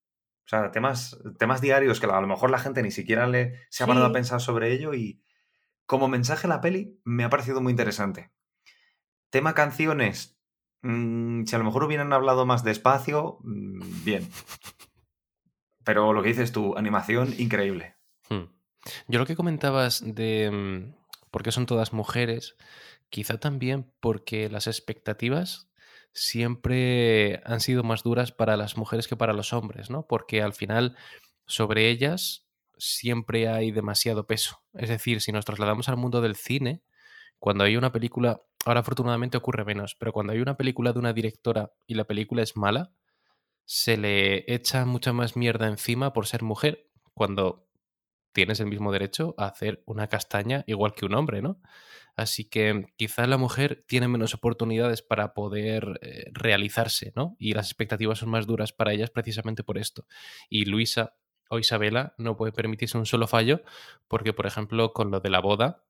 [0.44, 3.82] O sea, temas, temas diarios que a lo mejor la gente ni siquiera le, se
[3.82, 5.20] ha parado a pensar sobre ello y
[5.86, 8.30] como mensaje la peli me ha parecido muy interesante.
[9.30, 10.38] Tema canciones,
[10.82, 14.28] mm, si a lo mejor hubieran hablado más despacio, mm, bien.
[15.88, 17.94] Pero lo que dices tú, animación increíble.
[18.28, 18.52] Hmm.
[19.06, 22.56] Yo lo que comentabas de mm, por qué son todas mujeres,
[23.08, 25.70] quizá también porque las expectativas
[26.12, 30.06] siempre han sido más duras para las mujeres que para los hombres, ¿no?
[30.06, 30.94] Porque al final
[31.46, 32.46] sobre ellas
[32.76, 34.60] siempre hay demasiado peso.
[34.74, 36.82] Es decir, si nos trasladamos al mundo del cine,
[37.38, 41.14] cuando hay una película, ahora afortunadamente ocurre menos, pero cuando hay una película de una
[41.14, 42.92] directora y la película es mala,
[43.68, 47.68] se le echa mucha más mierda encima por ser mujer, cuando
[48.32, 51.60] tienes el mismo derecho a hacer una castaña igual que un hombre, ¿no?
[52.16, 57.36] Así que quizá la mujer tiene menos oportunidades para poder eh, realizarse, ¿no?
[57.38, 60.06] Y las expectativas son más duras para ellas precisamente por esto.
[60.48, 61.14] Y Luisa
[61.50, 63.60] o Isabela no puede permitirse un solo fallo
[64.08, 65.84] porque, por ejemplo, con lo de la boda,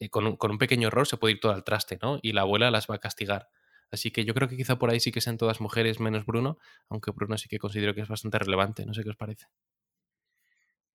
[0.00, 2.18] eh, con un, con un pequeño error se puede ir todo al traste, ¿no?
[2.22, 3.50] Y la abuela las va a castigar.
[3.92, 6.58] Así que yo creo que quizá por ahí sí que sean todas mujeres menos Bruno,
[6.88, 9.46] aunque Bruno sí que considero que es bastante relevante, no sé qué os parece.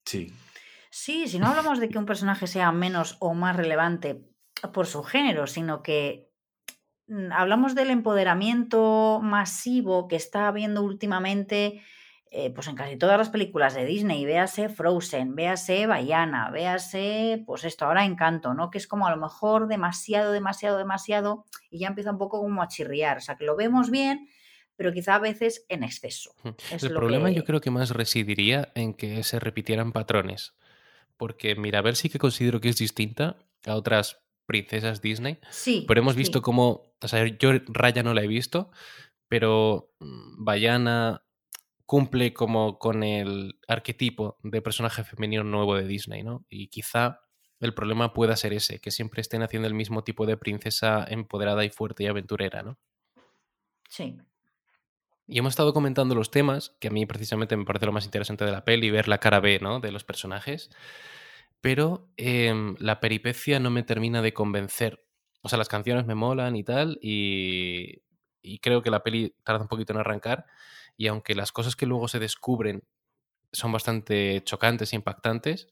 [0.03, 0.33] Sí.
[0.89, 4.25] Sí, si no hablamos de que un personaje sea menos o más relevante
[4.73, 6.31] por su género, sino que
[7.07, 11.83] mm, hablamos del empoderamiento masivo que está habiendo últimamente
[12.31, 14.25] eh, pues en casi todas las películas de Disney.
[14.25, 18.69] Véase Frozen, véase Bayana, véase, pues esto, ahora Encanto, ¿no?
[18.69, 22.61] Que es como a lo mejor demasiado, demasiado, demasiado y ya empieza un poco como
[22.61, 23.17] a chirriar.
[23.17, 24.27] O sea, que lo vemos bien,
[24.75, 26.31] pero quizá a veces en exceso.
[26.71, 30.53] Es El problema que- yo creo que más residiría en que se repitieran patrones.
[31.17, 35.83] Porque Mirabel sí que considero que es distinta a otras princesas Disney, Sí.
[35.87, 36.19] pero hemos sí.
[36.19, 38.69] visto cómo, o sea, yo Raya no la he visto,
[39.27, 41.23] pero mm, Bayana
[41.87, 46.45] cumple como con el arquetipo de personaje femenino nuevo de Disney, ¿no?
[46.49, 47.21] Y quizá
[47.61, 51.63] el problema pueda ser ese, que siempre estén haciendo el mismo tipo de princesa empoderada
[51.63, 52.77] y fuerte y aventurera, ¿no?
[53.89, 54.17] Sí.
[55.27, 58.43] Y hemos estado comentando los temas, que a mí precisamente me parece lo más interesante
[58.43, 59.79] de la peli, ver la cara B, ¿no?
[59.79, 60.69] De los personajes.
[61.61, 65.05] Pero em, la peripecia no me termina de convencer.
[65.41, 68.03] O sea, las canciones me molan y tal, y,
[68.41, 70.45] y creo que la peli tarda un poquito en arrancar.
[70.97, 72.83] Y aunque las cosas que luego se descubren
[73.51, 75.67] son bastante chocantes e impactantes,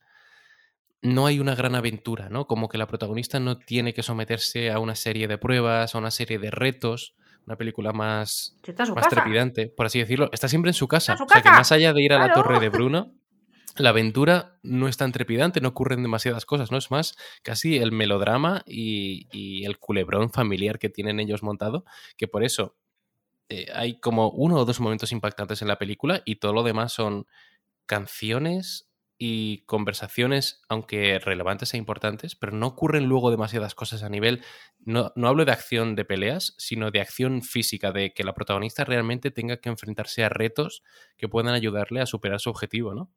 [1.01, 2.47] no hay una gran aventura, ¿no?
[2.47, 6.11] Como que la protagonista no tiene que someterse a una serie de pruebas, a una
[6.11, 8.57] serie de retos, una película más,
[8.95, 10.29] más trepidante, por así decirlo.
[10.31, 11.15] Está siempre en su casa.
[11.15, 13.13] su O sea que más allá de ir a la torre de Bruno,
[13.77, 16.77] la aventura no es tan trepidante, no ocurren demasiadas cosas, ¿no?
[16.77, 21.85] Es más casi el melodrama y, y el culebrón familiar que tienen ellos montado,
[22.17, 22.77] que por eso
[23.49, 26.93] eh, hay como uno o dos momentos impactantes en la película y todo lo demás
[26.93, 27.27] son
[27.85, 34.43] canciones y conversaciones, aunque relevantes e importantes, pero no ocurren luego demasiadas cosas a nivel,
[34.79, 38.83] no, no hablo de acción de peleas, sino de acción física, de que la protagonista
[38.83, 40.83] realmente tenga que enfrentarse a retos
[41.17, 43.11] que puedan ayudarle a superar su objetivo, ¿no?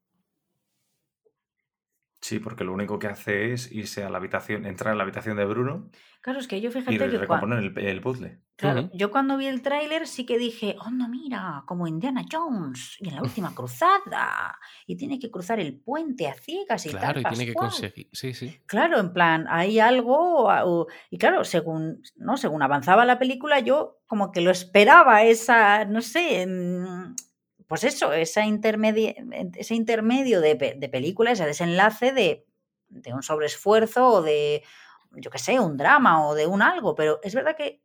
[2.21, 5.37] Sí, porque lo único que hace es irse a la habitación, entrar en la habitación
[5.37, 8.41] de Bruno Claro, es que yo y fíjate que cuando, recomponer el, el puzzle.
[8.57, 13.09] Claro, yo cuando vi el tráiler sí que dije, onda, mira, como Indiana Jones y
[13.09, 17.23] en la última cruzada y tiene que cruzar el puente a ciegas y Claro, tal,
[17.23, 17.71] y tiene que pascual".
[17.71, 18.09] conseguir.
[18.13, 18.61] Sí, sí.
[18.67, 24.01] Claro, en plan, hay algo o- y claro, según no, según avanzaba la película, yo
[24.09, 26.43] como que lo esperaba esa, no sé,
[27.69, 29.15] pues eso, esa intermedia,
[29.57, 32.47] ese intermedio de, de película, ese desenlace de,
[32.89, 34.65] de un sobreesfuerzo o de,
[35.13, 37.81] yo qué sé, un drama o de un algo, pero es verdad que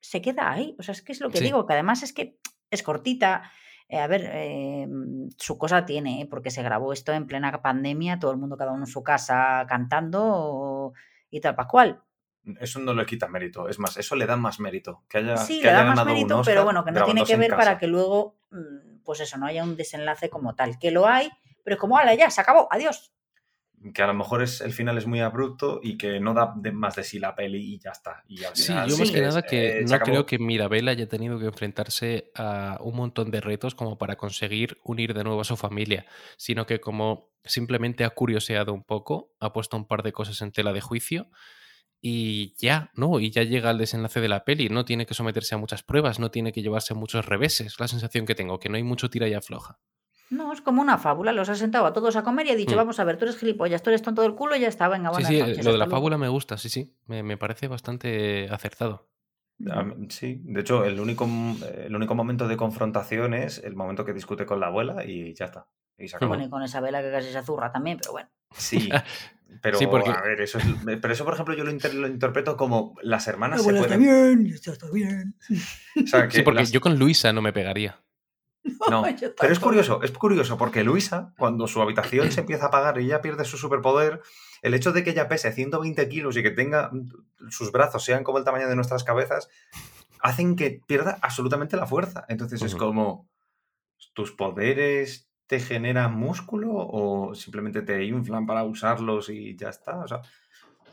[0.00, 0.74] se queda ahí.
[0.78, 1.44] O sea, es que es lo que Sí.
[1.44, 2.38] digo, que además es que
[2.70, 3.50] es cortita.
[3.88, 4.88] Eh, a ver, eh,
[5.36, 6.26] su cosa tiene, ¿eh?
[6.26, 9.66] porque se grabó esto en plena pandemia, todo el mundo cada uno en su casa
[9.68, 10.94] cantando
[11.30, 12.02] y tal para cual.
[12.60, 13.68] Eso no le quita mérito.
[13.68, 15.02] Es más, eso le da más mérito.
[15.08, 17.50] Que haya, Sí, que le da más mérito, pero bueno, que no tiene que ver
[17.50, 20.78] para que luego, mm, pues eso, no haya un desenlace como tal.
[20.78, 21.30] Que lo hay,
[21.62, 23.10] pero es como, ala, ya, se acabó, adiós.
[23.92, 26.72] que a lo mejor es, el final es muy abrupto y que no da de-
[26.72, 28.24] más de sí la peli y ya está.
[28.26, 31.38] Y Sí, yo más Sí, que es, nada que no creo que Mirabel haya tenido
[31.38, 35.56] que enfrentarse a un montón de retos como para conseguir unir de nuevo a su
[35.58, 36.06] familia,
[36.38, 40.52] sino que como simplemente ha curioseado un poco, ha puesto un par de cosas en
[40.52, 41.26] tela de juicio
[42.06, 43.18] y ya, ¿no?
[43.18, 46.18] Y ya llega al desenlace de la peli, no tiene que someterse a muchas pruebas,
[46.20, 49.26] no tiene que llevarse muchos reveses, la sensación que tengo, que no hay mucho tira
[49.26, 49.78] y afloja.
[50.28, 51.32] No, es como una fábula.
[51.32, 52.76] Los ha sentado a todos a comer y ha dicho, Hmm.
[52.78, 55.08] vamos a ver, tú eres gilipollas, tú eres tonto del culo y ya está, venga,
[55.10, 55.64] Sí, buenas sí, noches.
[55.64, 55.96] lo de la luego".
[55.96, 59.08] fábula me gusta, sí, sí, me, me parece bastante acertado.
[59.58, 61.26] Mí- Sí, de hecho, el único,
[61.84, 65.46] el único momento de confrontación es el momento que discute con la abuela y ya
[65.46, 65.68] está.
[65.96, 66.30] Y se acabó.
[66.30, 68.28] Bueno, y con esa vela que casi se azurra también, pero bueno.
[68.56, 68.90] Sí,
[69.60, 70.64] pero Sí, porque- a ver, eso es,
[71.00, 74.00] pero eso, por ejemplo, yo lo, inter- lo interpreto como las hermanas se está pueden.
[74.00, 75.36] bien, está, está bien.
[76.02, 78.00] o sea, que Sí, porque las- yo con Luisa no me pegaría.
[78.90, 79.04] No,
[79.38, 83.04] pero es curioso, es curioso porque Luisa, cuando su habitación se empieza a apagar y
[83.04, 84.22] ella pierde su superpoder,
[84.62, 86.90] el hecho de que ella pese 120 kilos y que tenga
[87.50, 89.50] sus brazos sean como el tamaño de nuestras cabezas,
[90.20, 92.24] hacen que pierda absolutamente la fuerza.
[92.28, 93.28] Entonces es como,
[94.14, 99.98] ¿tus poderes te generan músculo o simplemente te inflan para usarlos y ya está?
[100.00, 100.20] O sea,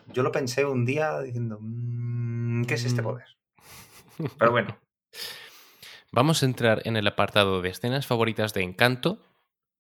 [0.06, 3.06] yo lo pensé un día diciendo, "Mm, ¿qué es este Mm.
[3.06, 3.28] poder?
[4.38, 4.78] Pero bueno,
[6.12, 9.20] Vamos a entrar en el apartado de escenas favoritas de Encanto.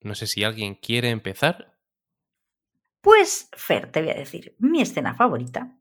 [0.01, 1.77] No sé si alguien quiere empezar.
[3.01, 5.77] Pues, Fer, te voy a decir, mi escena favorita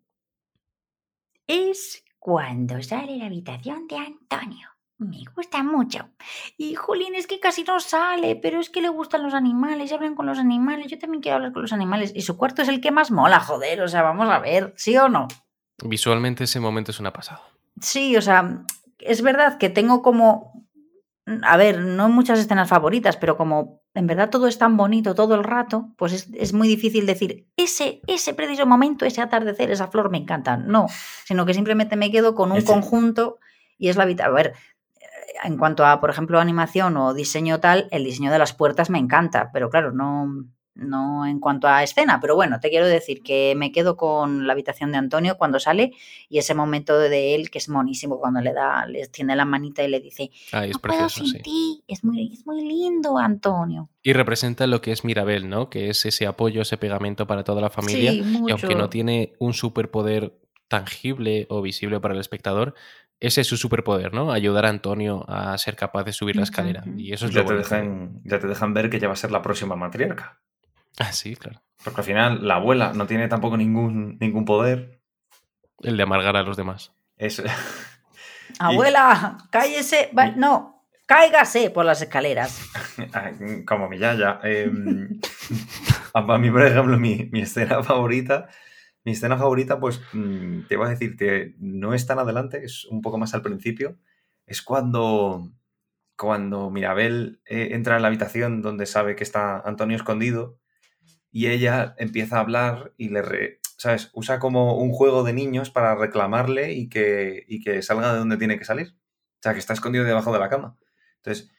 [1.46, 4.68] es cuando sale la habitación de Antonio.
[5.00, 6.10] Me gusta mucho.
[6.58, 9.94] Y Jolín, es que casi no sale, pero es que le gustan los animales y
[9.94, 10.88] hablan con los animales.
[10.88, 12.12] Yo también quiero hablar con los animales.
[12.14, 13.80] Y su cuarto es el que más mola, joder.
[13.80, 15.26] O sea, vamos a ver, ¿sí o no?
[15.82, 17.40] Visualmente ese momento es una pasada.
[17.80, 18.62] Sí, o sea,
[18.98, 20.68] es verdad que tengo como.
[21.44, 25.34] A ver, no muchas escenas favoritas, pero como en verdad todo es tan bonito todo
[25.34, 29.88] el rato, pues es, es muy difícil decir, ese, ese preciso momento, ese atardecer, esa
[29.88, 30.58] flor me encanta.
[30.58, 30.88] No,
[31.24, 33.38] sino que simplemente me quedo con un conjunto
[33.78, 34.26] y es la vida.
[34.26, 34.54] A ver,
[35.42, 38.98] en cuanto a, por ejemplo, animación o diseño tal, el diseño de las puertas me
[38.98, 42.18] encanta, pero claro, no, no en cuanto a escena.
[42.20, 45.92] Pero bueno, te quiero decir que me quedo con la habitación de Antonio cuando sale
[46.28, 49.82] y ese momento de él que es monísimo cuando le da, le tiene la manita
[49.82, 51.42] y le dice, Ay, es no puedo precioso, sin sí.
[51.42, 51.84] ti.
[51.86, 53.88] Es muy, es muy lindo, Antonio.
[54.02, 55.70] Y representa lo que es Mirabel, ¿no?
[55.70, 58.12] Que es ese apoyo, ese pegamento para toda la familia.
[58.12, 62.74] sí, Y aunque no tiene un superpoder tangible o visible para el espectador,
[63.20, 64.32] ese es su superpoder, ¿no?
[64.32, 66.82] Ayudar a Antonio a ser capaz de subir la escalera.
[66.96, 69.16] Y eso es ya lo te, dejan, ya te dejan ver que ya va a
[69.16, 70.40] ser la próxima matriarca.
[70.98, 71.62] Ah, sí, claro.
[71.84, 75.00] Porque al final la abuela no tiene tampoco ningún, ningún poder.
[75.82, 76.92] El de amargar a los demás.
[77.16, 77.42] Es,
[78.58, 80.10] Abuela, cállese.
[80.16, 82.60] Va- no, cáigase por las escaleras.
[83.66, 84.40] Como mi yaya.
[84.42, 85.20] em,
[86.14, 88.48] a mí, por ejemplo, mi, mi escena favorita,
[89.04, 92.84] mi escena favorita, pues mm, te iba a decir que no es tan adelante, es
[92.86, 93.98] un poco más al principio.
[94.46, 95.52] Es cuando,
[96.16, 100.58] cuando Mirabel eh, entra en la habitación donde sabe que está Antonio escondido
[101.30, 104.10] y ella empieza a hablar y le, re- ¿sabes?
[104.14, 108.36] Usa como un juego de niños para reclamarle y que, y que salga de donde
[108.36, 108.94] tiene que salir.
[109.38, 110.76] O sea, que está escondido debajo de la cama.
[111.16, 111.50] Entonces,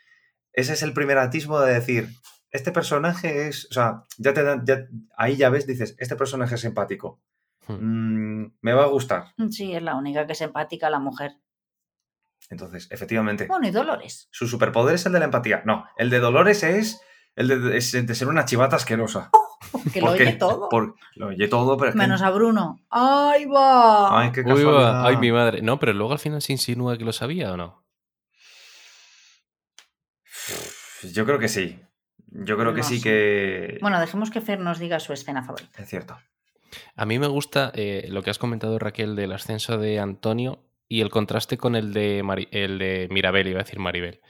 [0.54, 2.10] ese es el primer atismo de decir,
[2.52, 6.66] este personaje es, o sea, ya te ya, ahí ya ves, dices, este personaje es
[6.66, 7.22] empático.
[7.80, 9.34] Mm, me va a gustar.
[9.50, 11.34] Sí, es la única que es empática, la mujer.
[12.50, 14.28] Entonces, efectivamente, Bueno, y Dolores.
[14.32, 15.62] su superpoder es el de la empatía.
[15.66, 17.02] No, el de Dolores es
[17.36, 19.30] el de, es de ser una chivata asquerosa.
[19.94, 20.68] Que lo oye todo.
[20.70, 22.80] Por- lo oye todo, pero es que- Menos a Bruno.
[22.90, 24.20] ¡Ay, va!
[24.22, 25.62] Ay, qué Uy, va, ay, mi madre.
[25.62, 27.86] No, pero luego al final se insinúa que lo sabía o no.
[31.04, 31.80] Yo creo que sí.
[32.28, 33.78] Yo creo que sí que...
[33.82, 35.82] Bueno, dejemos que Fer nos diga su escena favorita.
[35.82, 36.18] Es cierto.
[36.96, 41.02] A mí me gusta eh, lo que has comentado, Raquel, del ascenso de Antonio y
[41.02, 44.22] el contraste con el de, Mari- el de Mirabel, iba a decir Maribel.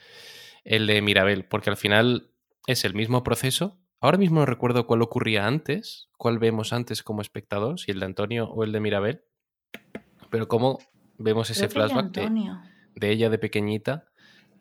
[0.63, 2.29] El de Mirabel, porque al final
[2.67, 3.79] es el mismo proceso.
[3.99, 8.05] Ahora mismo no recuerdo cuál ocurría antes, cuál vemos antes como espectador, si el de
[8.05, 9.21] Antonio o el de Mirabel.
[10.29, 10.79] Pero cómo
[11.17, 12.11] vemos ese flashback
[12.95, 14.10] de ella de pequeñita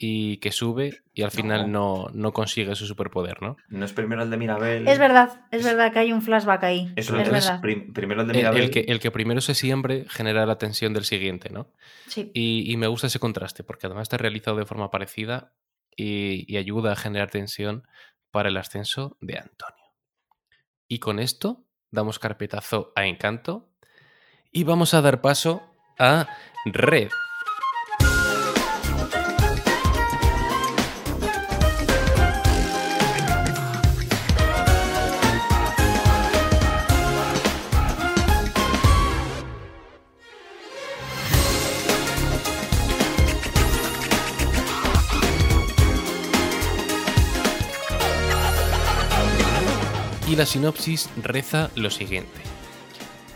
[0.02, 3.58] y que sube y al final no, no consigue su superpoder, ¿no?
[3.68, 4.88] No es primero el de Mirabel.
[4.88, 6.90] Es verdad, es verdad que hay un flashback ahí.
[6.96, 8.62] Eso es es prim- primero el de El, Mirabel.
[8.62, 11.70] el que, el que primero se siembre genera la tensión del siguiente, ¿no?
[12.06, 12.30] Sí.
[12.32, 15.52] Y, y me gusta ese contraste, porque además está realizado de forma parecida
[15.94, 17.86] y, y ayuda a generar tensión
[18.30, 19.84] para el ascenso de Antonio.
[20.88, 23.68] Y con esto damos carpetazo a Encanto
[24.50, 25.62] y vamos a dar paso
[25.98, 26.26] a
[26.64, 27.10] Red.
[50.30, 52.40] Y la sinopsis reza lo siguiente.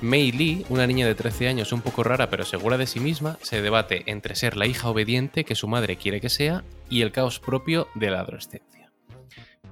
[0.01, 3.37] Mei Lee, una niña de 13 años un poco rara pero segura de sí misma,
[3.43, 7.11] se debate entre ser la hija obediente que su madre quiere que sea y el
[7.11, 8.93] caos propio de la adolescencia.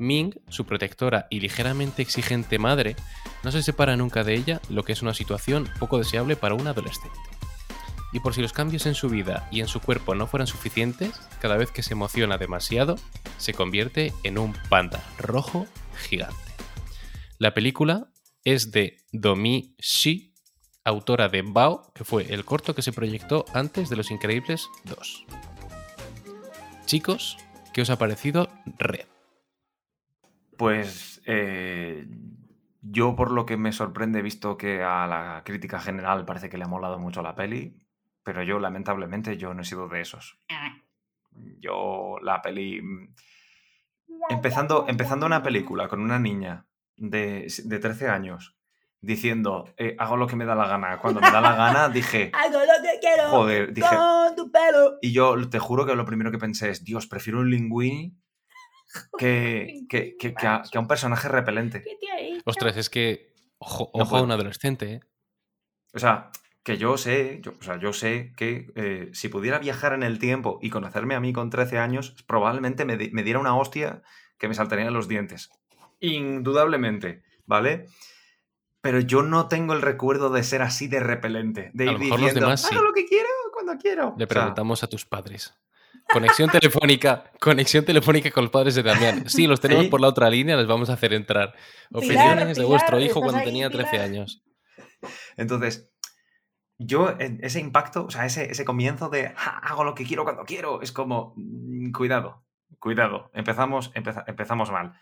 [0.00, 2.96] Ming, su protectora y ligeramente exigente madre,
[3.44, 6.66] no se separa nunca de ella, lo que es una situación poco deseable para un
[6.66, 7.16] adolescente.
[8.12, 11.12] Y por si los cambios en su vida y en su cuerpo no fueran suficientes,
[11.40, 12.96] cada vez que se emociona demasiado,
[13.38, 15.68] se convierte en un panda rojo
[16.08, 16.51] gigante.
[17.42, 18.06] La película
[18.44, 20.32] es de Domi Shi,
[20.84, 25.26] autora de Bao, que fue el corto que se proyectó antes de Los Increíbles 2.
[26.84, 27.36] Chicos,
[27.74, 29.08] ¿qué os ha parecido Red?
[30.56, 32.06] Pues eh,
[32.80, 36.58] yo por lo que me sorprende, he visto que a la crítica general parece que
[36.58, 37.74] le ha molado mucho la peli,
[38.22, 40.38] pero yo lamentablemente yo no he sido de esos.
[41.58, 42.80] Yo la peli...
[42.80, 43.14] mm,
[44.30, 46.66] Empezando, empezando una película con una niña
[47.02, 48.56] de, de 13 años
[49.00, 50.98] diciendo eh, hago lo que me da la gana.
[51.00, 53.88] Cuando me da la gana dije, Hago lo que quiero joder, dije...
[53.96, 54.98] con tu pelo.
[55.02, 58.16] Y yo te juro que lo primero que pensé es, Dios, prefiero un linguini
[59.18, 61.82] que, que, que- que a, que a un personaje repelente.
[62.44, 65.00] Ostras, es que ojo, No a un adolescente, ¿eh?
[65.94, 66.30] O sea,
[66.62, 70.18] que yo sé, yo, o sea, yo sé que eh, si pudiera viajar en el
[70.20, 74.02] tiempo y conocerme a mí con 13 años, probablemente me, me diera una hostia
[74.38, 75.50] que me saltarían los dientes.
[76.02, 77.86] Indudablemente, ¿vale?
[78.80, 81.70] Pero yo no tengo el recuerdo de ser así de repelente.
[81.72, 82.74] De A ir lo mejor los diciendo, demás sí.
[82.74, 84.02] hago lo que quiero cuando quiero.
[84.18, 85.54] Le O sea, preguntamos a tus padres.
[86.12, 89.28] Conexión telefónica, conexión telefónica con los padres de Damián.
[89.30, 89.90] Sí, los tenemos Sí.
[89.90, 91.52] por la otra línea, les vamos a hacer entrar.
[91.90, 94.04] Pilar, Opiniones de Pilar, vuestro hijo ¿estás cuando ahí, tenía 13 Pilar?
[94.06, 94.42] años.
[95.36, 95.90] Entonces,
[96.78, 100.24] yo, en ese impacto, o sea, ese, ese comienzo de "Ja, hago lo que quiero
[100.24, 102.44] cuando quiero, es como, mm, cuidado,
[102.80, 104.98] cuidado, empezamos, empeza- empezamos mal.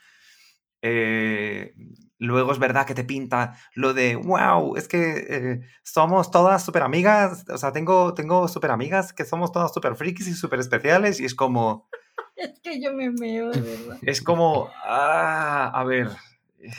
[0.82, 1.74] Eh,
[2.18, 6.82] luego es verdad que te pinta lo de, wow, es que eh, somos todas súper
[6.82, 11.20] amigas, o sea, tengo, tengo súper amigas que somos todas súper frikis y súper especiales
[11.20, 11.88] y es como,
[12.36, 13.98] Es que yo me meo, de verdad.
[14.02, 16.08] es como, ah, a ver,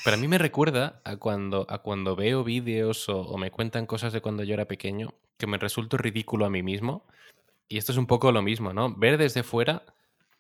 [0.04, 3.86] Pero a mí me recuerda a cuando, a cuando veo vídeos o, o me cuentan
[3.86, 7.06] cosas de cuando yo era pequeño que me resulto ridículo a mí mismo.
[7.68, 8.94] Y esto es un poco lo mismo, ¿no?
[8.96, 9.84] Ver desde fuera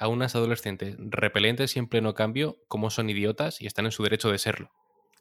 [0.01, 4.03] a unas adolescentes repelentes y en pleno cambio como son idiotas y están en su
[4.03, 4.69] derecho de serlo.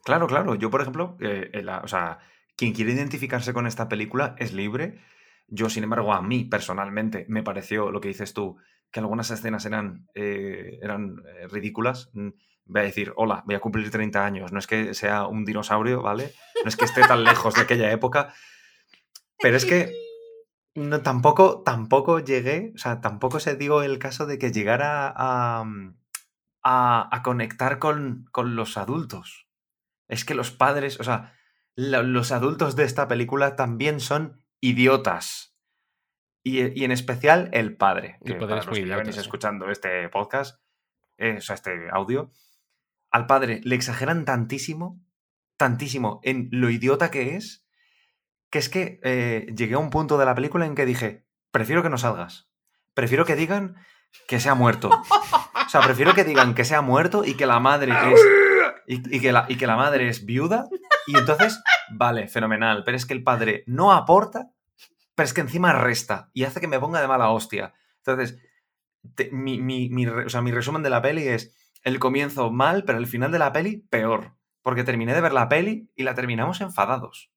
[0.04, 0.54] Claro, claro.
[0.56, 2.18] Yo, por ejemplo, eh, la- o sea,
[2.56, 4.98] quien quiere identificarse con esta película es libre.
[5.48, 8.56] Yo, sin embargo, a mí personalmente me pareció lo que dices tú,
[8.90, 12.10] que algunas escenas eran, eh, eran eh, ridículas.
[12.14, 12.30] Mm,
[12.72, 14.52] Voy a decir, hola, voy a cumplir 30 años.
[14.52, 16.32] No es que sea un dinosaurio, ¿vale?
[16.62, 18.32] No es que esté tan lejos de aquella época.
[19.42, 19.92] Pero es que
[20.74, 25.64] no, tampoco, tampoco llegué, o sea, tampoco se dio el caso de que llegara a,
[26.62, 29.48] a, a conectar con, con los adultos.
[30.08, 31.34] Es que los padres, o sea,
[31.76, 35.56] lo- los adultos de esta película también son idiotas.
[36.42, 38.18] Y, y en especial el padre.
[38.22, 39.20] El Que padre para es los muy que ya idiota, venís sí.
[39.20, 40.60] escuchando este podcast,
[41.18, 42.30] eh, o sea, este audio,
[43.10, 45.04] al padre le exageran tantísimo,
[45.58, 47.66] tantísimo en lo idiota que es,
[48.51, 51.82] que es que eh, llegué a un punto de la película en que dije, prefiero
[51.82, 52.48] que no salgas.
[52.94, 53.76] Prefiero que digan
[54.26, 54.90] que se ha muerto.
[54.90, 58.20] O sea, prefiero que digan que se ha muerto y que la madre es.
[58.86, 59.30] Y, que
[59.66, 60.66] la, madre es viuda.
[61.07, 62.82] Y entonces, vale, fenomenal.
[62.84, 64.51] Pero es que el padre no aporta,
[65.14, 66.28] pero es que encima resta.
[66.32, 67.72] Y hace que me ponga de mala hostia.
[67.98, 68.36] Entonces,
[69.30, 73.07] mi, mi- o sea, mi resumen de la peli es el comienzo mal, pero el
[73.07, 74.34] final de la peli peor.
[74.62, 77.30] Porque terminé de ver la peli y la terminamos enfadados.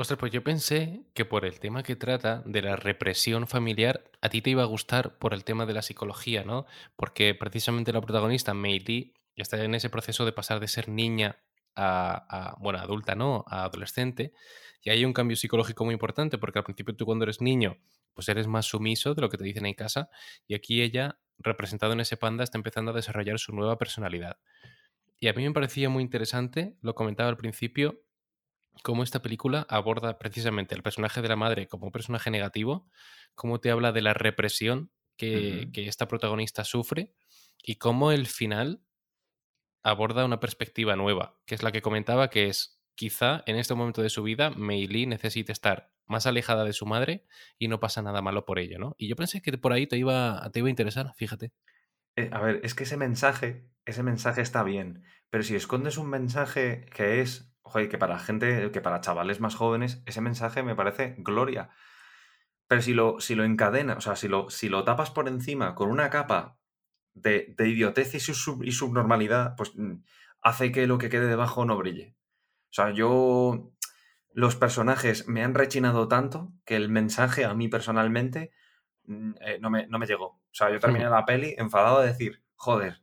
[0.00, 4.30] Ostras, pues yo pensé que por el tema que trata de la represión familiar, a
[4.30, 6.64] ti te iba a gustar por el tema de la psicología, ¿no?
[6.96, 11.36] Porque precisamente la protagonista, Mei Lee, está en ese proceso de pasar de ser niña
[11.76, 13.44] a, a, bueno, adulta, ¿no?
[13.46, 14.32] A adolescente.
[14.80, 17.76] Y hay un cambio psicológico muy importante, porque al principio tú cuando eres niño,
[18.14, 20.08] pues eres más sumiso de lo que te dicen en casa.
[20.48, 24.38] Y aquí ella, representada en ese panda, está empezando a desarrollar su nueva personalidad.
[25.18, 28.00] Y a mí me parecía muy interesante, lo comentaba al principio,
[28.82, 32.88] cómo esta película aborda precisamente el personaje de la madre como un personaje negativo,
[33.34, 37.14] cómo te habla de la represión que, que esta protagonista sufre
[37.62, 38.82] y cómo el final
[39.82, 44.02] aborda una perspectiva nueva, que es la que comentaba, que es quizá en este momento
[44.02, 47.24] de su vida Mei Lee necesite estar más alejada de su madre
[47.58, 48.94] y no pasa nada malo por ello, ¿no?
[48.98, 51.52] Y yo pensé que por ahí te iba, te iba a interesar, fíjate.
[52.16, 56.10] Eh, a ver, es que ese mensaje, ese mensaje está bien, pero si escondes un
[56.10, 60.74] mensaje que es, oye, que para gente, que para chavales más jóvenes, ese mensaje me
[60.74, 61.70] parece gloria.
[62.68, 65.74] Pero si lo, si lo encadena, o sea, si lo, si lo tapas por encima
[65.74, 66.58] con una capa
[67.14, 70.02] de, de idiotez y, su- sub- y subnormalidad, pues mm,
[70.42, 72.16] hace que lo que quede debajo no brille.
[72.70, 73.72] O sea, yo.
[74.32, 78.52] Los personajes me han rechinado tanto que el mensaje a mí personalmente
[79.06, 80.26] mm, eh, no, me, no me llegó.
[80.26, 83.02] O sea, yo terminé la peli enfadado de decir, joder.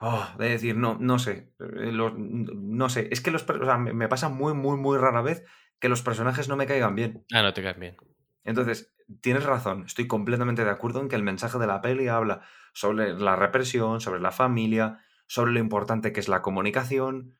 [0.00, 1.52] Oh, de decir, no, no sé.
[1.58, 3.08] eh, los- no sé.
[3.10, 3.42] Es que los.
[3.42, 5.44] per- o sea, me, pasa muy, muy, muy rara vez
[5.80, 7.24] que los personajes no me caigan bien.
[7.32, 7.96] Ah, no te caes bien.
[8.44, 12.42] Entonces, tienes razón, estoy completamente de acuerdo en que el mensaje de la peli habla
[12.72, 17.36] sobre la represión, sobre la familia, sobre lo importante que es la comunicación,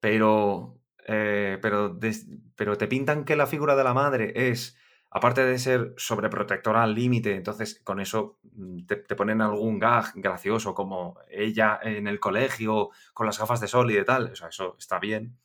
[0.00, 2.26] pero, eh, pero, des-
[2.56, 4.76] pero te pintan que la figura de la madre es,
[5.14, 10.74] aparte de ser sobreprotectora al límite, entonces con eso mm, te, ponen algún gag gracioso
[10.74, 14.48] como ella en el colegio con las gafas de sol y de tal, o sea,
[14.48, 15.38] eso está bien,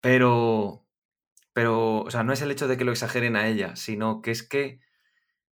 [0.00, 0.84] pero
[1.54, 4.30] pero, o sea, no es el hecho de que lo exageren a ella, sino que
[4.32, 4.80] es que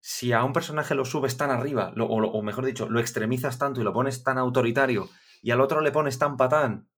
[0.01, 3.81] si a un personaje lo subes tan arriba, lo- o mejor dicho, lo extremizas tanto
[3.81, 5.09] y lo pones tan autoritario,
[5.43, 6.89] y al otro le pones tan patán,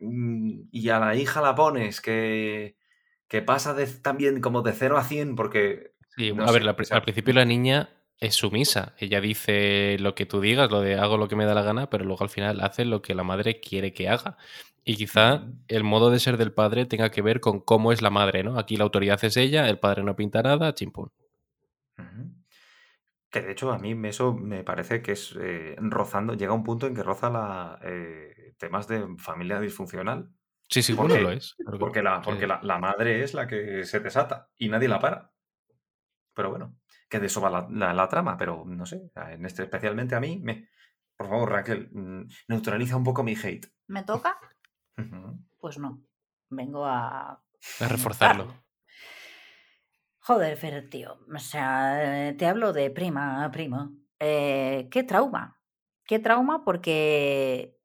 [0.00, 2.76] mm, y a la hija la pones que,
[3.28, 5.92] que pasa de, también como de 0 a 100, porque...
[6.16, 8.94] Sí, no a ver, la al principio la niña es sumisa.
[8.98, 11.90] Ella dice lo que tú digas, lo de hago lo que me da la gana,
[11.90, 14.36] pero luego al final hace lo que la madre quiere que haga.
[14.84, 18.10] Y quizá el modo de ser del padre tenga que ver con cómo es la
[18.10, 18.58] madre, ¿no?
[18.58, 21.10] Aquí la autoridad es ella, el padre no pinta nada, chimpún.
[21.98, 22.32] Ujú.
[23.30, 26.86] Que de hecho a mí eso me parece que es eh, rozando, llega un punto
[26.86, 30.30] en que roza la, eh, temas de familia disfuncional.
[30.68, 31.54] Sí, sí, ¿Por bueno, lo es.
[31.78, 32.22] Porque, la, sí.
[32.24, 35.32] porque la, la madre es la que se desata y nadie la para.
[36.34, 36.76] Pero bueno,
[37.08, 40.20] que de eso va la, la- la trama, pero no sé, en este, especialmente a
[40.20, 40.68] mí, me,
[41.16, 43.66] por favor, Raquel, mm, neutraliza un poco mi hate.
[43.88, 44.38] ¿Me toca?
[45.58, 46.02] Pues no.
[46.50, 47.30] Vengo a.
[47.80, 48.54] A reforzarlo.
[50.20, 51.18] Joder, Fer, tío.
[51.34, 53.92] O sea, te hablo de prima, primo.
[54.18, 55.60] Eh, qué trauma.
[56.04, 57.75] Qué trauma porque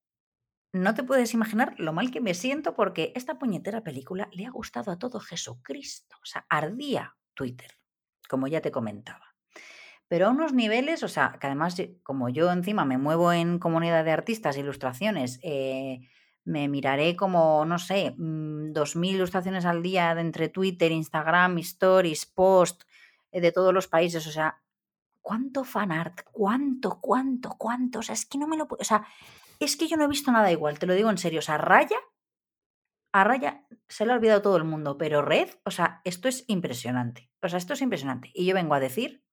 [0.74, 4.52] no te puedes imaginar lo mal que me siento porque esta puñetera película le ha
[4.52, 6.16] gustado a todo Jesucristo.
[6.22, 7.72] O sea, ardía Twitter,
[8.30, 9.36] como ya te comentaba.
[10.08, 13.60] Pero a unos niveles, o sea, que además, ye- como yo encima me muevo en
[13.60, 16.00] comunidad de artistas, ilustraciones, eh,
[16.44, 22.26] me miraré como, no sé, mm, 2.000 ilustraciones al día de entre Twitter, Instagram, Stories,
[22.26, 22.84] Post,
[23.32, 24.26] eh, de todos los países.
[24.28, 24.62] O sea,
[25.22, 26.22] ¿cuánto fanart?
[26.32, 28.00] ¿Cuánto, cuánto, cuánto?
[28.00, 28.82] O sea, es que no me lo puedo.
[28.82, 29.06] O sea,
[29.62, 31.40] es que yo no he visto nada igual, te lo digo en serio.
[31.40, 31.98] O sea, Raya,
[33.12, 36.46] a Raya se le ha olvidado todo el mundo, pero Red, o sea, esto es
[36.48, 37.30] impresionante.
[37.42, 38.32] O sea, esto es impresionante.
[38.34, 39.24] Y yo vengo a decir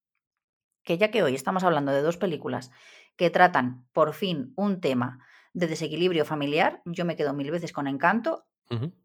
[0.84, 2.70] que ya que hoy estamos hablando de dos películas
[3.16, 7.86] que tratan por fin un tema de desequilibrio familiar, yo me quedo mil veces con
[7.86, 8.46] Encanto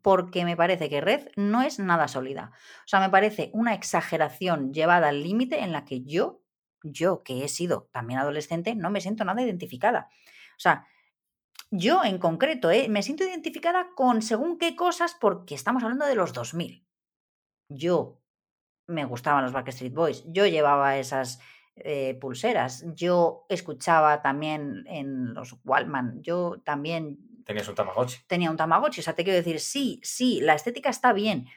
[0.02, 2.52] porque me parece que Red no es nada sólida.
[2.80, 6.42] O sea, me parece una exageración llevada al límite en la que yo,
[6.84, 10.10] yo que he sido también adolescente, no me siento nada identificada.
[10.58, 10.86] O sea,
[11.76, 12.88] yo en concreto, ¿eh?
[12.88, 16.86] me siento identificada con según qué cosas porque estamos hablando de los 2000.
[17.68, 18.22] Yo
[18.86, 21.40] me gustaban los Backstreet Boys, yo llevaba esas
[21.76, 28.20] eh, pulseras, yo escuchaba también en los Wallman, yo también Tenías un Tamagotchi.
[28.28, 29.02] tenía un Tamagotchi.
[29.02, 31.48] O sea, te quiero decir, sí, sí, la estética está bien,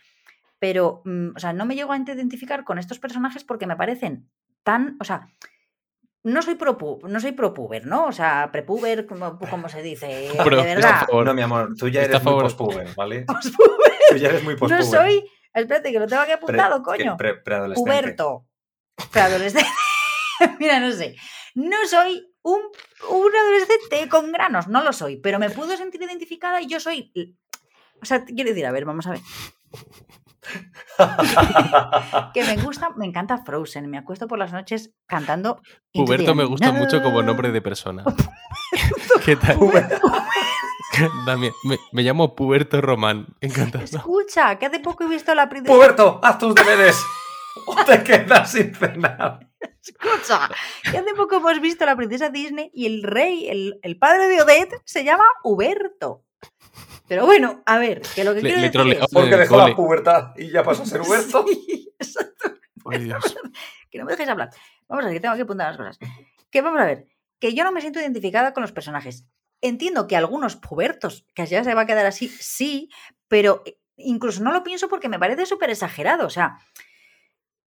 [0.59, 4.31] pero, mm, o sea, no me llego a identificar con estos personajes porque me parecen
[4.63, 5.29] tan, o sea,
[6.27, 6.77] no soy pro,
[7.09, 8.07] no soy pro puber, ¿no?
[8.07, 11.07] O sea, prepuber, como, como se dice, Pro, de está verdad.
[11.07, 11.25] favor.
[11.25, 13.23] No, mi amor, tú ya eres muy favor- postpuber, ¿vale?
[13.27, 14.85] Postpuber, Tú ya eres muy postpuber.
[14.85, 15.25] no soy,
[15.55, 17.17] espérate, que lo tengo aquí apuntado, coño.
[17.17, 17.91] pre- preadolescente.
[17.91, 18.47] Puberto.
[19.13, 19.69] Preadolescente.
[20.61, 21.17] Mira, no sé.
[21.55, 22.61] No soy un,
[23.11, 27.13] un adolescente con granos, no lo soy, pero me puedo sentir identificada y yo soy.
[28.03, 29.21] O sea, quiero decir, a ver, vamos a ver.
[32.35, 33.91] Que me gusta, me encanta Frozen.
[33.91, 35.61] Me acuesto por las noches cantando.
[35.93, 38.05] Puberto me gusta mucho como nombre de persona.
[39.25, 39.59] ¿Qué tal?
[41.27, 43.27] También, me, me llamo Puberto Román.
[43.41, 43.85] Encantado.
[43.85, 45.75] Escucha, que hace poco he visto la princesa.
[45.75, 46.99] Puberto, haz tus deberes.
[47.67, 49.41] O te quedas sin cenar.
[49.83, 50.49] Escucha,
[50.91, 54.43] que hace poco hemos visto la princesa Disney y el rey, el, el padre de
[54.43, 56.26] Odette, se llama Huberto.
[57.09, 59.77] Pero bueno, a ver, que lo que Le- quiero le decir es- Porque dejó la
[59.77, 61.45] pubertad y ya pasó a ser Huberto.
[61.67, 62.55] Sí, exacto.
[62.91, 63.23] Ay, Dios.
[63.91, 64.51] que no me dejes hablar.
[64.89, 65.99] Vamos a ver, que tengo que apuntar las cosas.
[66.51, 67.07] Que vamos a ver,
[67.41, 69.27] que yo no me siento identificada con los personajes.
[69.61, 72.91] Entiendo que algunos pubertos, que ya se va a quedar así, sí,
[73.29, 73.63] pero
[73.97, 76.27] incluso no lo pienso porque me parece súper exagerado.
[76.27, 76.59] O sea,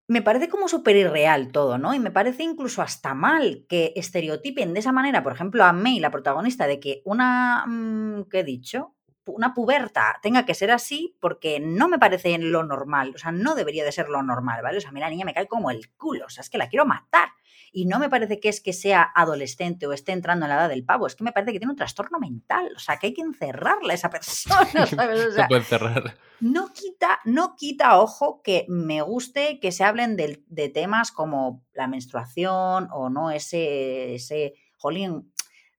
[0.09, 1.95] me parece como súper irreal todo, ¿no?
[1.95, 6.01] Y me parece incluso hasta mal que estereotipen de esa manera, por ejemplo, a May,
[6.01, 7.65] la protagonista, de que una.
[7.67, 8.96] mm, ¿Qué he dicho?
[9.27, 13.55] Una puberta tenga que ser así porque no me parece lo normal, o sea, no
[13.55, 14.79] debería de ser lo normal, ¿vale?
[14.79, 16.59] O sea, a mí la niña me cae como el culo, o sea, es que
[16.59, 17.29] la quiero matar.
[17.73, 20.69] Y no me parece que es que sea adolescente o esté entrando en la edad
[20.71, 23.13] del pavo, es que me parece que tiene un trastorno mental, o sea, que hay
[23.15, 25.27] que encerrarla a esa persona, ¿sabes?
[25.27, 26.17] O sea, Se puede cerrar.
[26.41, 31.65] no quita, no quita, ojo, que me guste que se hablen del- de, temas como
[31.75, 35.33] la menstruación o no ese, ese, jolín,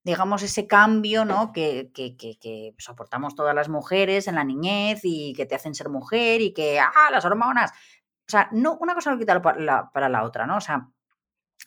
[0.07, 1.51] digamos, ese cambio, ¿no?
[1.51, 5.75] Que, que, que- que soportamos todas las mujeres en la niñez y que te hacen
[5.75, 7.71] ser mujer y que, ah, las hormonas.
[7.71, 10.55] O sea, no, una cosa no quita para la, para la otra, ¿no?
[10.57, 10.89] O sea,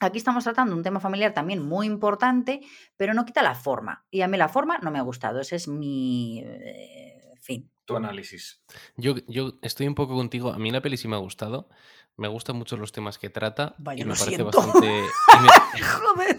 [0.01, 2.61] aquí estamos tratando un tema familiar también muy importante,
[2.97, 4.07] pero no quita la forma.
[4.11, 5.39] Y a mí la forma no me ha gustado.
[5.41, 7.71] Ese es mi eh, fin.
[7.85, 8.63] Tu análisis.
[8.97, 10.51] Yo, yo estoy un poco contigo.
[10.53, 11.69] A mí la peli sí me ha gustado.
[12.17, 13.75] Me gustan mucho los temas que trata.
[13.79, 14.57] Vaya, y me lo parece siento.
[14.57, 14.87] bastante.
[14.89, 16.37] me- Joder.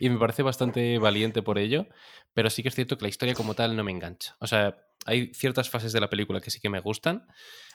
[0.00, 1.86] Y me parece bastante valiente por ello,
[2.32, 4.36] pero sí que es cierto que la historia como tal no me engancha.
[4.40, 7.26] O sea, hay ciertas fases de la película que sí que me gustan.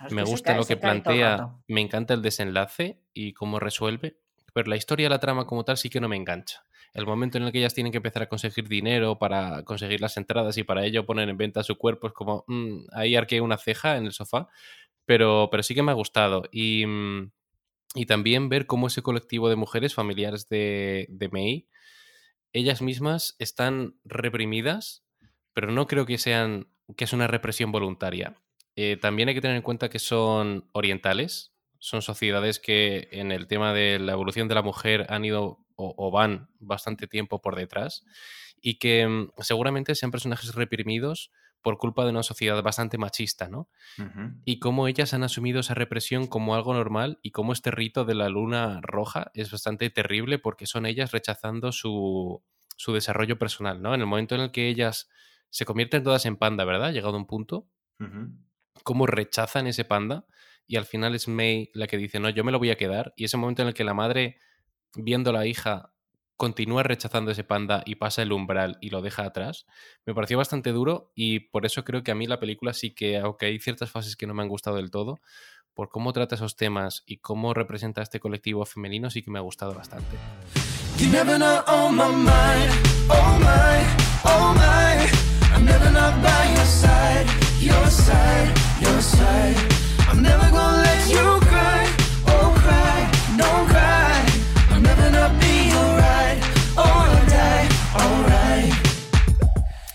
[0.05, 4.17] Es Me gusta cae- lo que plantea, me encanta el desenlace y cómo resuelve,
[4.53, 6.63] pero la historia, la trama como tal sí que no me engancha.
[6.93, 10.17] El momento en el que ellas tienen que empezar a conseguir dinero para conseguir las
[10.17, 13.57] entradas y para ello poner en venta su cuerpo es como, mm, ahí arqué una
[13.57, 14.47] ceja en el sofá,
[15.05, 16.43] pero, pero sí que me ha gustado.
[16.51, 17.31] Y, mm,
[17.95, 21.67] y también ver cómo ese colectivo de mujeres familiares de, de May,
[22.53, 25.03] ellas mismas están reprimidas,
[25.53, 28.35] pero no creo que sean que es una represión voluntaria.
[28.75, 33.47] Eh, también hay que tener en cuenta que son orientales, son sociedades que en el
[33.47, 38.03] tema de la evolución de la mujer han ido o, van bastante tiempo por detrás
[38.61, 41.31] y que mm, seguramente sean personajes reprimidos
[41.61, 43.69] por culpa de una sociedad bastante machista, ¿no?
[44.45, 48.15] Y cómo ellas han asumido esa represión como algo normal y cómo este rito de
[48.15, 52.43] la luna roja es bastante terrible porque son ellas rechazando su,
[52.77, 53.93] su desarrollo personal, ¿no?
[53.93, 55.09] En el momento en el que ellas
[55.49, 56.93] se convierten todas en panda, ¿verdad?
[56.93, 57.67] Llegado a un punto,
[58.83, 60.25] cómo rechazan ese panda
[60.65, 63.13] y al final es May la que dice, no, yo me lo voy a quedar
[63.17, 64.39] y ese momento en el que la madre,
[64.95, 65.93] viendo a la hija,
[66.39, 69.65] continúa rechazando ese panda y pasa el umbral y lo deja atrás,
[70.05, 73.17] me pareció bastante duro y por eso creo que a mí la película sí que,
[73.17, 75.19] aunque hay ciertas fases que no me han gustado del todo,
[75.73, 79.39] por cómo trata esos temas y cómo representa a este colectivo femenino, sí que me
[79.39, 80.15] ha gustado bastante.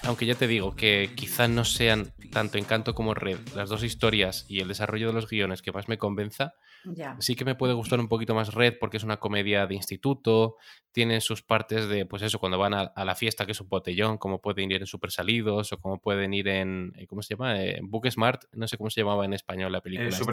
[0.07, 4.45] Aunque ya te digo que quizá no sean tanto Encanto como Red, las dos historias
[4.49, 7.17] y el desarrollo de los guiones que más me convenza, Ya.
[7.21, 10.57] sí que me puede gustar un poquito más Red porque es una comedia de instituto,
[10.93, 13.69] tiene sus partes de, pues eso, cuando van a, a la fiesta, que es un
[13.71, 17.35] botellón, como pueden ir en Super Salidos o como pueden ir en, eh, ¿cómo se
[17.35, 17.63] llama?
[17.63, 20.07] Eh, Book Smart, no sé cómo se llamaba en español la película.
[20.07, 20.25] Eh, esta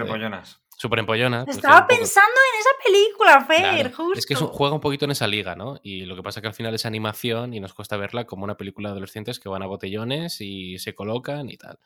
[0.81, 1.45] Super Empollona.
[1.45, 4.19] pues, Estaba poco- pensando en esa película, Fer, Claro, justo.
[4.19, 5.79] Es que es un- juega un poquito en esa liga, ¿no?
[5.83, 8.43] Y lo que pasa es que al final es animación y nos cuesta verla como
[8.45, 11.77] una película de adolescentes que van a botellones y se colocan y tal.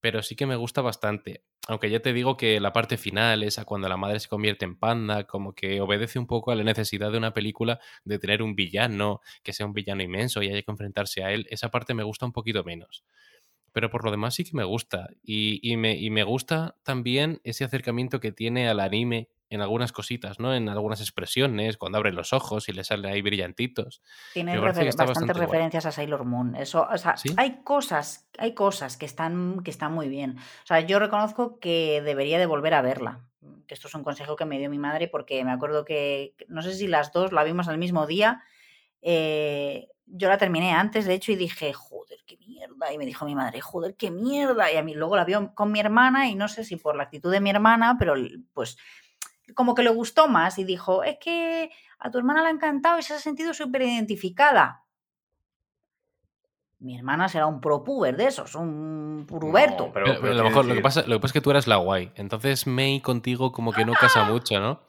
[0.00, 1.44] Pero sí que me gusta bastante.
[1.68, 4.76] Aunque ya te digo que la parte final, esa cuando la madre se convierte en
[4.78, 8.54] panda, como que obedece un poco a la necesidad de una película de tener un
[8.56, 12.02] villano, que sea un villano inmenso y haya que enfrentarse a él, esa parte me
[12.02, 13.04] gusta un poquito menos.
[13.74, 15.10] Pero por lo demás sí que me gusta.
[15.22, 19.92] Y, y me, y me gusta también ese acercamiento que tiene al anime en algunas
[19.92, 20.54] cositas, ¿no?
[20.54, 24.00] En algunas expresiones, cuando abre los ojos y le salen ahí brillantitos.
[24.32, 25.46] Tiene refer- bastantes bastante guay.
[25.46, 26.56] referencias a Sailor Moon.
[26.56, 27.28] Eso, o sea, ¿Sí?
[27.36, 30.38] hay cosas, hay cosas que están, que están muy bien.
[30.38, 33.20] O sea, yo reconozco que debería de volver a verla.
[33.66, 36.62] Que esto es un consejo que me dio mi madre porque me acuerdo que, no
[36.62, 38.42] sé si las dos la vimos el mismo día.
[39.02, 42.13] eh, yo la terminé antes, de hecho, y dije, joder,
[42.74, 42.92] mierda.
[42.92, 44.70] Y me dijo mi madre, joder, qué mierda.
[44.72, 47.04] Y a mí luego la vio con mi hermana y no sé si por la
[47.04, 48.14] actitud de mi hermana, pero
[48.52, 48.76] pues
[49.54, 52.98] como que le gustó más y dijo, es que a tu hermana le ha encantado
[52.98, 54.82] y se ha sentido súper identificada.
[56.80, 59.86] Mi hermana será un propuber de esos, un puruberto.
[59.86, 61.40] No, pero- Pero, pero a lo mejor lo que, pasa, lo que pasa es que
[61.40, 62.12] tú eras la guay.
[62.16, 64.80] Entonces May contigo como que no casa mucho, ¿no?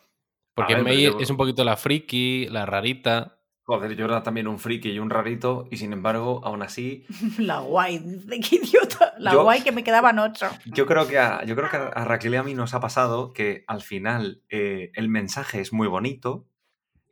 [0.54, 3.35] Porque ver, May es un poquito la friki, la rarita.
[3.68, 7.04] Joder, yo era también un friki y un rarito, y sin embargo, aún así,
[7.40, 8.00] La guay,
[8.48, 9.14] qué idiota.
[9.18, 10.48] La Yo- guay que me quedaban ocho.
[10.66, 13.34] yo creo que a, yo creo que a Raquel y a mí nos ha pasado
[13.34, 16.46] que al final eh, el mensaje es muy bonito,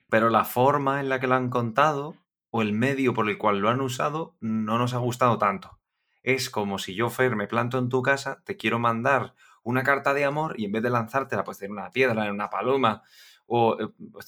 [0.09, 2.15] pero la forma en la que lo han contado
[2.51, 5.79] o el medio por el cual lo han usado no nos ha gustado tanto.
[6.21, 9.33] Es como si yo, Fer, me planto en tu casa, te quiero mandar
[9.63, 12.49] una carta de amor y en vez de lanzártela pues en una piedra, en una
[12.51, 13.01] paloma,
[13.47, 13.87] o, eh,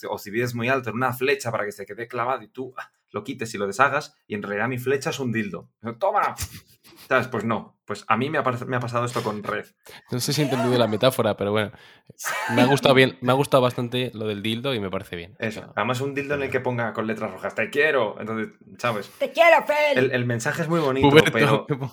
[0.10, 2.74] o si vives muy alto, en una flecha para que se quede clavado y tú
[3.16, 5.72] lo quites y lo deshagas y en realidad mi flecha es un dildo.
[6.00, 6.36] ¡Toma!
[7.08, 7.28] ¿Sabes?
[7.30, 7.74] Pues no.
[7.86, 9.66] Pues a mí me ha, parec- me ha pasado esto con Red.
[10.12, 11.72] No sé si he entendido la metáfora, pero bueno.
[12.56, 15.36] Me ha gustado bien, me ha gustado bastante lo del dildo y me parece bien.
[15.38, 15.60] Eso.
[15.60, 18.20] O sea, Además, un dildo en el que ponga con letras rojas, te quiero.
[18.20, 19.12] Entonces, ¿sabes?
[19.20, 19.98] ¡Te quiero, Fel!
[20.00, 21.66] El, el mensaje es muy bonito, Puberto.
[21.68, 21.68] pero...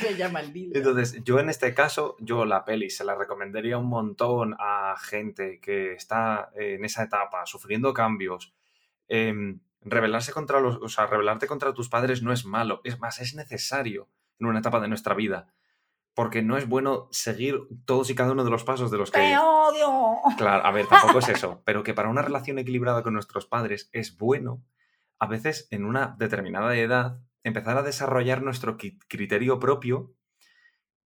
[0.00, 0.76] se llama el dildo.
[0.76, 5.60] Entonces, yo en este caso, yo la peli se la recomendaría un montón a gente
[5.60, 8.52] que está en esa etapa, sufriendo cambios.
[9.08, 13.20] Em, rebelarse contra los, o sea, rebelarte contra tus padres no es malo, es más,
[13.20, 15.52] es necesario en una etapa de nuestra vida.
[16.14, 19.20] Porque no es bueno seguir todos y cada uno de los pasos de los que.
[19.20, 20.16] ¡Te odio!
[20.36, 23.88] Claro, a ver, tampoco es eso, pero que para una relación equilibrada con nuestros padres
[23.92, 24.62] es bueno,
[25.20, 30.12] a veces en una determinada edad, empezar a desarrollar nuestro criterio propio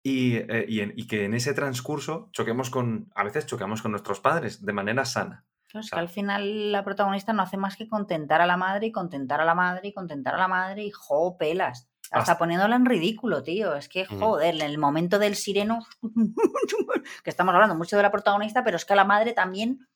[0.03, 3.91] y, eh, y en- y que en ese transcurso choquemos con, a veces choquemos con
[3.93, 5.45] nuestros padres de manera sana.
[5.73, 8.87] Claro, es que al final la protagonista no hace más que contentar a la madre
[8.89, 11.89] y contentar a la madre y contentar a la madre y jo, pelas.
[12.11, 13.75] Hasta Hasta- poniéndola en ridículo, tío.
[13.75, 15.79] Es que, joder, en el momento del sireno,
[17.25, 19.87] que estamos hablando mucho de la protagonista, pero es que a la madre también.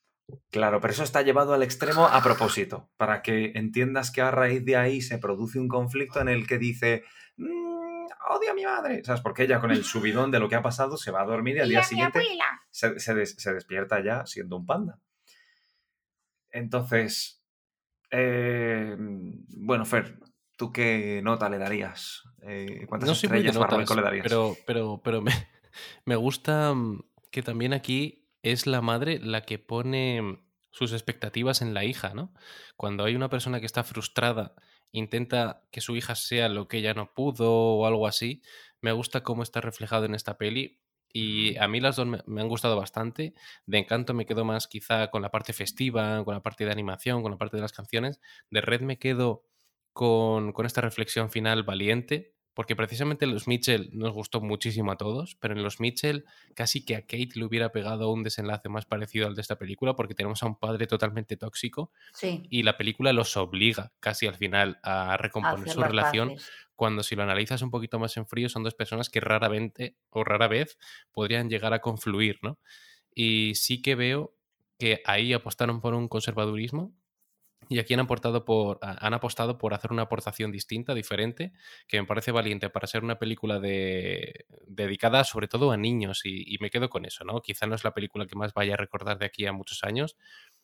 [0.51, 4.65] Claro, pero eso está llevado al extremo a propósito, para que entiendas que a raíz
[4.65, 7.05] de ahí se produce un conflicto en el que dice,
[7.37, 9.21] "Mm, odio a mi madre, ¿sabes?
[9.21, 11.61] Porque ella con el subidón de lo que ha pasado se va a dormir y
[11.61, 12.45] al "Y día siguiente abuela".
[12.71, 14.99] se, se des- se despierta ya siendo un panda.
[16.57, 17.45] Entonces,
[18.11, 20.19] eh, bueno, Fer,
[20.57, 22.23] ¿tú qué nota le darías?
[22.43, 24.23] Eh, ¿Cuántas no estrellas Marruecos notas, le darías?
[24.27, 25.33] pero, pero, pero me,
[26.07, 30.39] me gusta mm, que también aquí es la madre la que pone mm,
[30.71, 32.33] sus expectativas en la hija, ¿no?
[32.77, 34.55] Cuando hay una persona que está frustrada,
[34.93, 38.43] intenta que su hija sea lo que ella no pudo o algo así,
[38.81, 40.81] me gusta cómo está reflejado en esta peli.
[41.19, 43.33] Y a mí las dos me, han gustado bastante.
[43.65, 47.23] De encanto me quedo más quizá con la parte festiva, con la parte de animación,
[47.23, 48.21] con la parte de las canciones.
[48.51, 49.43] De Red me quedo
[49.95, 55.37] con, con esta reflexión final valiente, porque precisamente los Mitchell nos gustó muchísimo a todos,
[55.39, 59.27] pero en los Mitchell casi que a Kate le hubiera pegado un desenlace más parecido
[59.27, 62.45] al de esta película, porque tenemos a un padre totalmente tóxico Sí.
[62.49, 66.51] y la película los obliga casi al final a recomponer su relación, paces.
[66.75, 70.25] cuando si lo analizas un poquito más en frío son dos personas que raramente o
[70.25, 70.79] rara vez
[71.13, 72.59] podrían llegar a confluir, ¿no?
[73.15, 74.35] Y sí que veo
[74.79, 76.95] que ahí apostaron por un conservadurismo
[77.69, 81.53] y aquí han, aportado por, ha- han apostado por hacer una aportación distinta, diferente,
[81.89, 86.45] que me parece valiente para ser una película de, dedicada sobre todo a niños y,
[86.55, 87.41] y me quedo con eso, ¿no?
[87.43, 90.17] Quizá no es la película que más vaya a recordar de aquí a muchos años.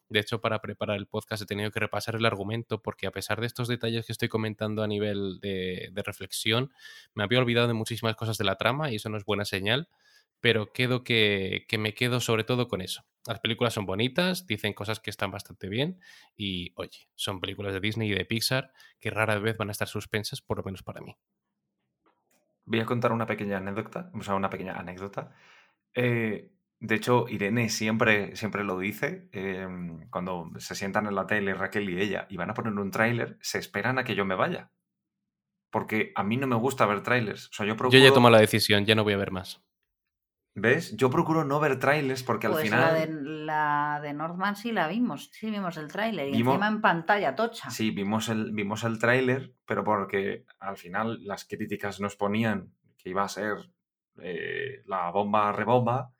[0.08, 3.40] De hecho, para preparar el podcast he tenido que repasar el argumento porque a pesar
[3.40, 6.72] de estos detalles que estoy comentando a nivel de, de reflexión,
[7.14, 9.88] me había olvidado de muchísimas cosas de la trama y eso no es buena señal,
[10.42, 13.04] pero quedo que, que me quedo sobre todo con eso.
[13.26, 16.00] Las películas son bonitas, dicen cosas que están bastante bien
[16.36, 19.86] y, oye, son películas de Disney y de Pixar que rara vez van a estar
[19.86, 21.16] suspensas, por lo menos para mí.
[22.64, 25.32] Voy a contar una pequeña anécdota, o sea, una pequeña anécdota.
[25.94, 29.68] Eh, de hecho, Irene siempre, siempre lo dice, eh,
[30.10, 33.38] cuando se sientan en la tele Raquel y ella y van a poner un tráiler,
[33.40, 34.72] se esperan a que yo me vaya.
[35.70, 37.48] Porque a mí no me gusta ver trailers.
[37.50, 37.96] O sea, yo procuro...
[37.96, 39.62] Yo ya he tomado la decisión, ya no voy a ver más.
[40.54, 40.94] ¿Ves?
[40.96, 42.80] Yo procuro no ver trailers porque al Pues final...
[42.80, 43.06] la, de,
[43.46, 47.34] la de Northman sí la vimos, sí vimos el tráiler y Vimos- encima en pantalla
[47.34, 47.70] tocha.
[47.70, 53.08] Sí, vimos el, vimos el tráiler, pero porque al final las críticas nos ponían que
[53.10, 53.56] iba a ser
[54.20, 56.12] eh, la bomba rebomba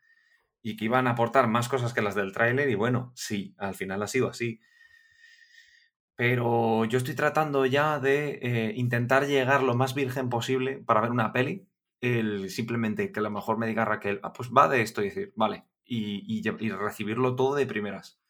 [0.63, 3.75] y que iban a aportar más cosas que las del tráiler y bueno, sí, al
[3.75, 4.61] final ha sido así.
[6.15, 11.11] Pero yo estoy tratando ya de eh, intentar llegar lo más virgen posible para ver
[11.11, 11.67] una peli.
[12.03, 15.05] El, simplemente que a lo mejor me diga Raquel, ah, pues va de esto y
[15.07, 18.21] decir, vale, y, y lle- y recibirlo todo de primeras.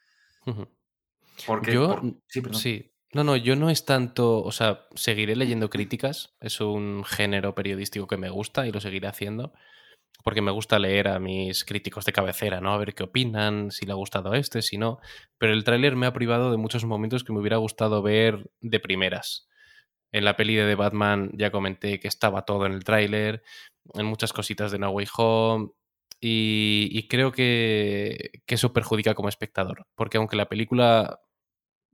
[1.47, 2.61] Porque, Yo, por- sí, perdón.
[2.61, 2.89] sí.
[3.15, 8.07] No, no, yo no es tanto, o sea, seguiré leyendo críticas, es un género periodístico
[8.07, 9.53] que me gusta y lo seguiré haciendo,
[10.25, 12.73] porque me gusta leer a mis críticos de cabecera, ¿no?
[12.73, 14.99] A ver qué opinan, si le ha gustado este, si no.
[15.37, 18.81] Pero el tráiler me ha privado de muchos momentos que me hubiera gustado ver de
[18.81, 19.47] primeras.
[20.13, 23.43] En la peli de The Batman ya comenté que estaba todo en el tráiler,
[23.95, 25.71] en muchas cositas de No Way Home,
[26.21, 31.21] y, y creo que, que eso perjudica como espectador, porque aunque la película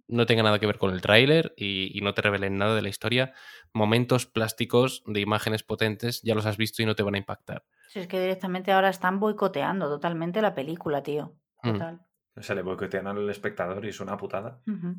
[0.08, 2.82] no tenga nada que ver con el tráiler y, y no te revelen nada de
[2.82, 3.32] la historia,
[3.72, 7.64] momentos plásticos de imágenes potentes ya los has visto y no te van a impactar.
[7.88, 11.34] Si es que directamente ahora están boicoteando totalmente la película, tío.
[11.62, 11.72] Mm.
[11.72, 12.00] Total.
[12.36, 14.60] Se le boicotean al espectador y es una putada.
[14.66, 14.94] Ujú.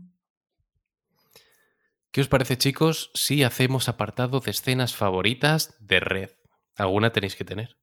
[2.12, 6.32] ¿Qué os parece, chicos, si hacemos apartado de escenas favoritas de Red?
[6.76, 7.78] ¿Alguna tenéis que tener?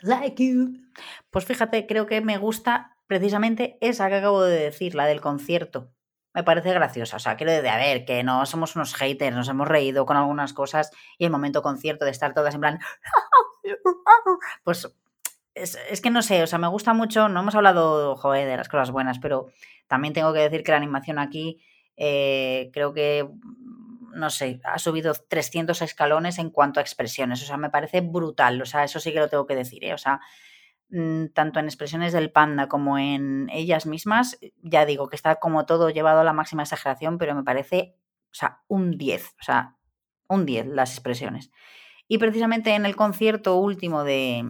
[0.00, 0.72] Like you.
[1.30, 5.92] Pues fíjate, creo que me gusta precisamente esa que acabo de decir, la del concierto.
[6.32, 7.16] Me parece graciosa.
[7.16, 10.16] O sea, quiero decir, a ver, que no somos unos haters, nos hemos reído con
[10.16, 12.78] algunas cosas y el momento concierto de estar todas en plan.
[14.64, 14.88] Pues
[15.62, 17.28] es, es que no sé, o sea, me gusta mucho.
[17.28, 19.48] No hemos hablado, joder, de las cosas buenas, pero
[19.86, 21.60] también tengo que decir que la animación aquí
[21.96, 23.28] eh, creo que,
[24.14, 27.42] no sé, ha subido 300 escalones en cuanto a expresiones.
[27.42, 28.62] O sea, me parece brutal.
[28.62, 29.84] O sea, eso sí que lo tengo que decir.
[29.84, 29.94] ¿eh?
[29.94, 30.20] O sea,
[30.90, 35.66] mm, tanto en expresiones del panda como en ellas mismas, ya digo que está como
[35.66, 37.96] todo llevado a la máxima exageración, pero me parece,
[38.30, 39.34] o sea, un 10.
[39.40, 39.76] O sea,
[40.28, 41.50] un 10 las expresiones.
[42.06, 44.44] Y precisamente en el concierto último de,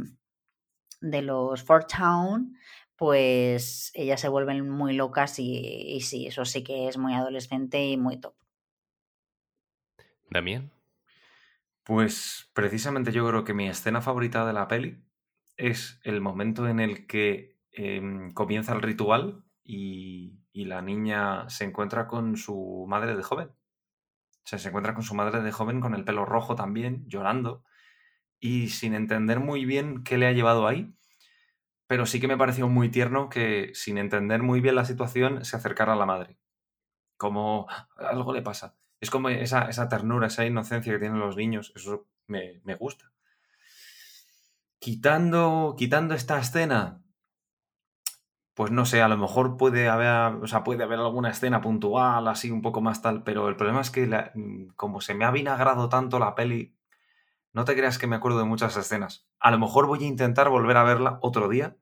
[1.00, 2.56] de los Four Town,
[2.96, 7.86] pues ellas se vuelven muy locas y, y sí, eso sí que es muy adolescente
[7.86, 8.34] y muy top.
[10.30, 10.70] Damián.
[11.84, 15.02] Pues precisamente yo creo que mi escena favorita de la peli
[15.56, 21.64] es el momento en el que em, comienza el ritual y, y la niña se
[21.64, 23.48] encuentra con su madre de joven.
[23.48, 27.64] O sea, se encuentra con su madre de joven con el pelo rojo también, llorando,
[28.40, 30.94] y sin entender muy bien qué le ha llevado ahí,
[31.86, 35.56] pero sí que me pareció muy tierno que, sin entender muy bien la situación, se
[35.56, 36.38] acercara a la madre.
[37.18, 38.76] Como "Ah, algo le pasa.
[39.00, 43.12] Es como esa, esa ternura, esa inocencia que tienen los niños, eso me, me gusta.
[44.84, 46.80] Quitando, quitando esta escena,
[48.54, 52.26] pues no sé, a lo mejor puede haber, o sea, puede haber alguna escena puntual,
[52.26, 54.08] así un poco más tal, pero el problema es que
[54.76, 56.76] como se me ha vinagrado tanto la peli,
[57.52, 59.26] no te creas que me acuerdo de muchas escenas.
[59.40, 61.76] A lo mejor voy a intentar volver a verla otro día.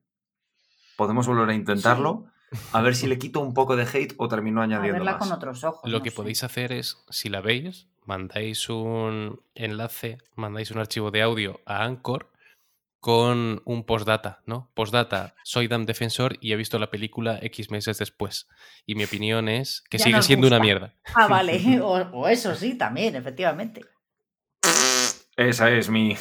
[0.96, 2.26] Podemos volver a intentarlo.
[2.72, 5.20] A ver si le quito un poco de hate o termino A añadiendo verla más.
[5.20, 5.90] con otros ojos.
[5.90, 6.16] Lo no que sé.
[6.16, 11.84] podéis hacer es, si la veis, mandáis un enlace, mandáis un archivo de audio a
[11.84, 12.30] Anchor
[13.00, 14.70] con un postdata, ¿no?
[14.74, 18.48] Postdata, soy Dan Defensor y he visto la película X meses después.
[18.84, 20.94] Y mi opinión es que Ya sigue siendo una mierda.
[21.14, 21.60] Ah, vale.
[21.82, 23.82] O, o eso sí, también, efectivamente.
[25.36, 26.16] Esa es mi,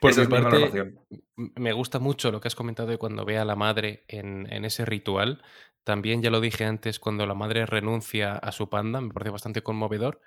[0.00, 1.00] Por esa mi es mi parte, valoración.
[1.36, 4.52] M- Me gusta mucho lo que has comentado de cuando ve a la madre en,
[4.52, 5.42] en ese ritual.
[5.84, 9.62] También ya lo dije antes, cuando la madre renuncia a su panda, me parece bastante
[9.62, 10.20] conmovedor.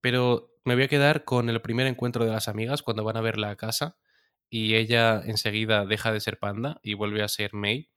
[0.00, 3.22] Pero me voy a quedar con el primer encuentro de las amigas cuando van a
[3.22, 3.98] verla a casa
[4.50, 7.90] y ella enseguida deja de ser panda y vuelve a ser May.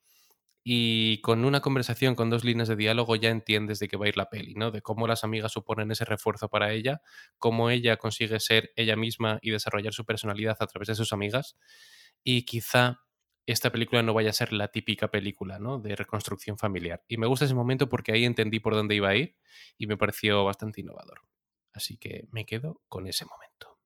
[0.63, 4.09] Y con una conversación con dos líneas de diálogo ya entiendes de qué va a
[4.09, 4.71] ir la peli, ¿no?
[4.71, 7.01] De cómo las amigas suponen ese refuerzo para ella,
[7.37, 11.57] cómo ella consigue ser ella misma y desarrollar su personalidad a través de sus amigas.
[12.23, 12.99] Y quizá
[13.45, 15.79] esta película no vaya a ser la típica película, ¿no?
[15.79, 17.03] De reconstrucción familiar.
[17.07, 19.37] Y me gusta ese momento porque ahí entendí por dónde iba a ir
[19.77, 21.21] y me pareció bastante innovador.
[21.73, 23.79] Así que me quedo con ese momento.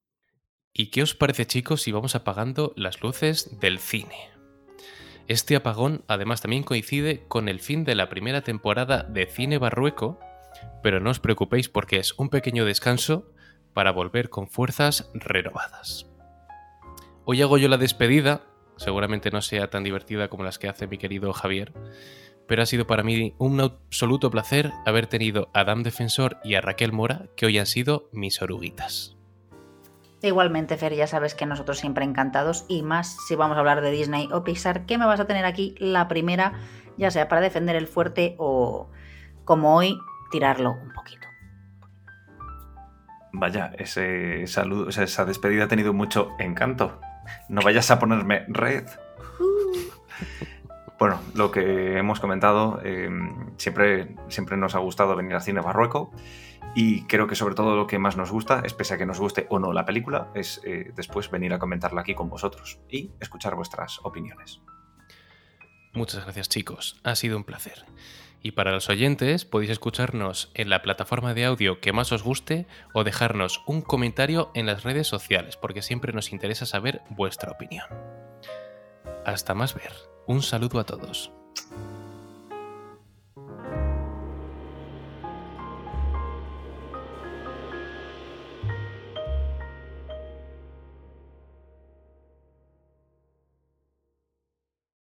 [0.74, 4.32] ¿Y qué os parece, chicos, si vamos apagando las luces del cine?
[5.28, 10.20] Este apagón además también coincide con el fin de la primera temporada de Cine Barrueco,
[10.82, 13.32] pero no os preocupéis porque es un pequeño descanso
[13.74, 16.08] para volver con fuerzas renovadas.
[17.26, 18.44] Hoy hago yo la despedida,
[18.76, 21.72] seguramente no sea tan divertida como las que hace mi querido Javier,
[22.46, 26.62] pero ha sido para mí un absoluto placer haber tenido a Adam Defensor y a
[26.62, 29.16] Raquel Mora, que hoy han sido mis oruguitas.
[30.24, 33.92] Igualmente, Fer, ya sabes que nosotros siempre encantados y más si vamos a hablar de
[33.92, 36.54] Disney o Pixar, que me vas a tener aquí la primera,
[36.98, 38.90] ya sea para defender el fuerte o,
[39.44, 40.00] como hoy,
[40.32, 41.28] tirarlo un poquito.
[43.34, 47.02] Vaya, ese saludo, esa despedida ha tenido mucho encanto.
[47.50, 48.86] No vayas a ponerme red.
[51.04, 53.10] Bueno, lo que hemos comentado, eh,
[53.58, 56.14] siempre, siempre nos ha gustado venir al cine barroco
[56.76, 59.20] y creo que sobre todo lo que más nos gusta, es pese a que nos
[59.20, 63.12] guste o no la película, es eh, después venir a comentarla aquí con vosotros y
[63.20, 64.62] escuchar vuestras opiniones.
[65.92, 67.84] Muchas gracias chicos, ha sido un placer.
[68.42, 72.66] Y para los oyentes podéis escucharnos en la plataforma de audio que más os guste
[72.94, 77.88] o dejarnos un comentario en las redes sociales porque siempre nos interesa saber vuestra opinión.
[79.26, 80.13] Hasta más ver.
[80.26, 81.34] Un saludo a todos.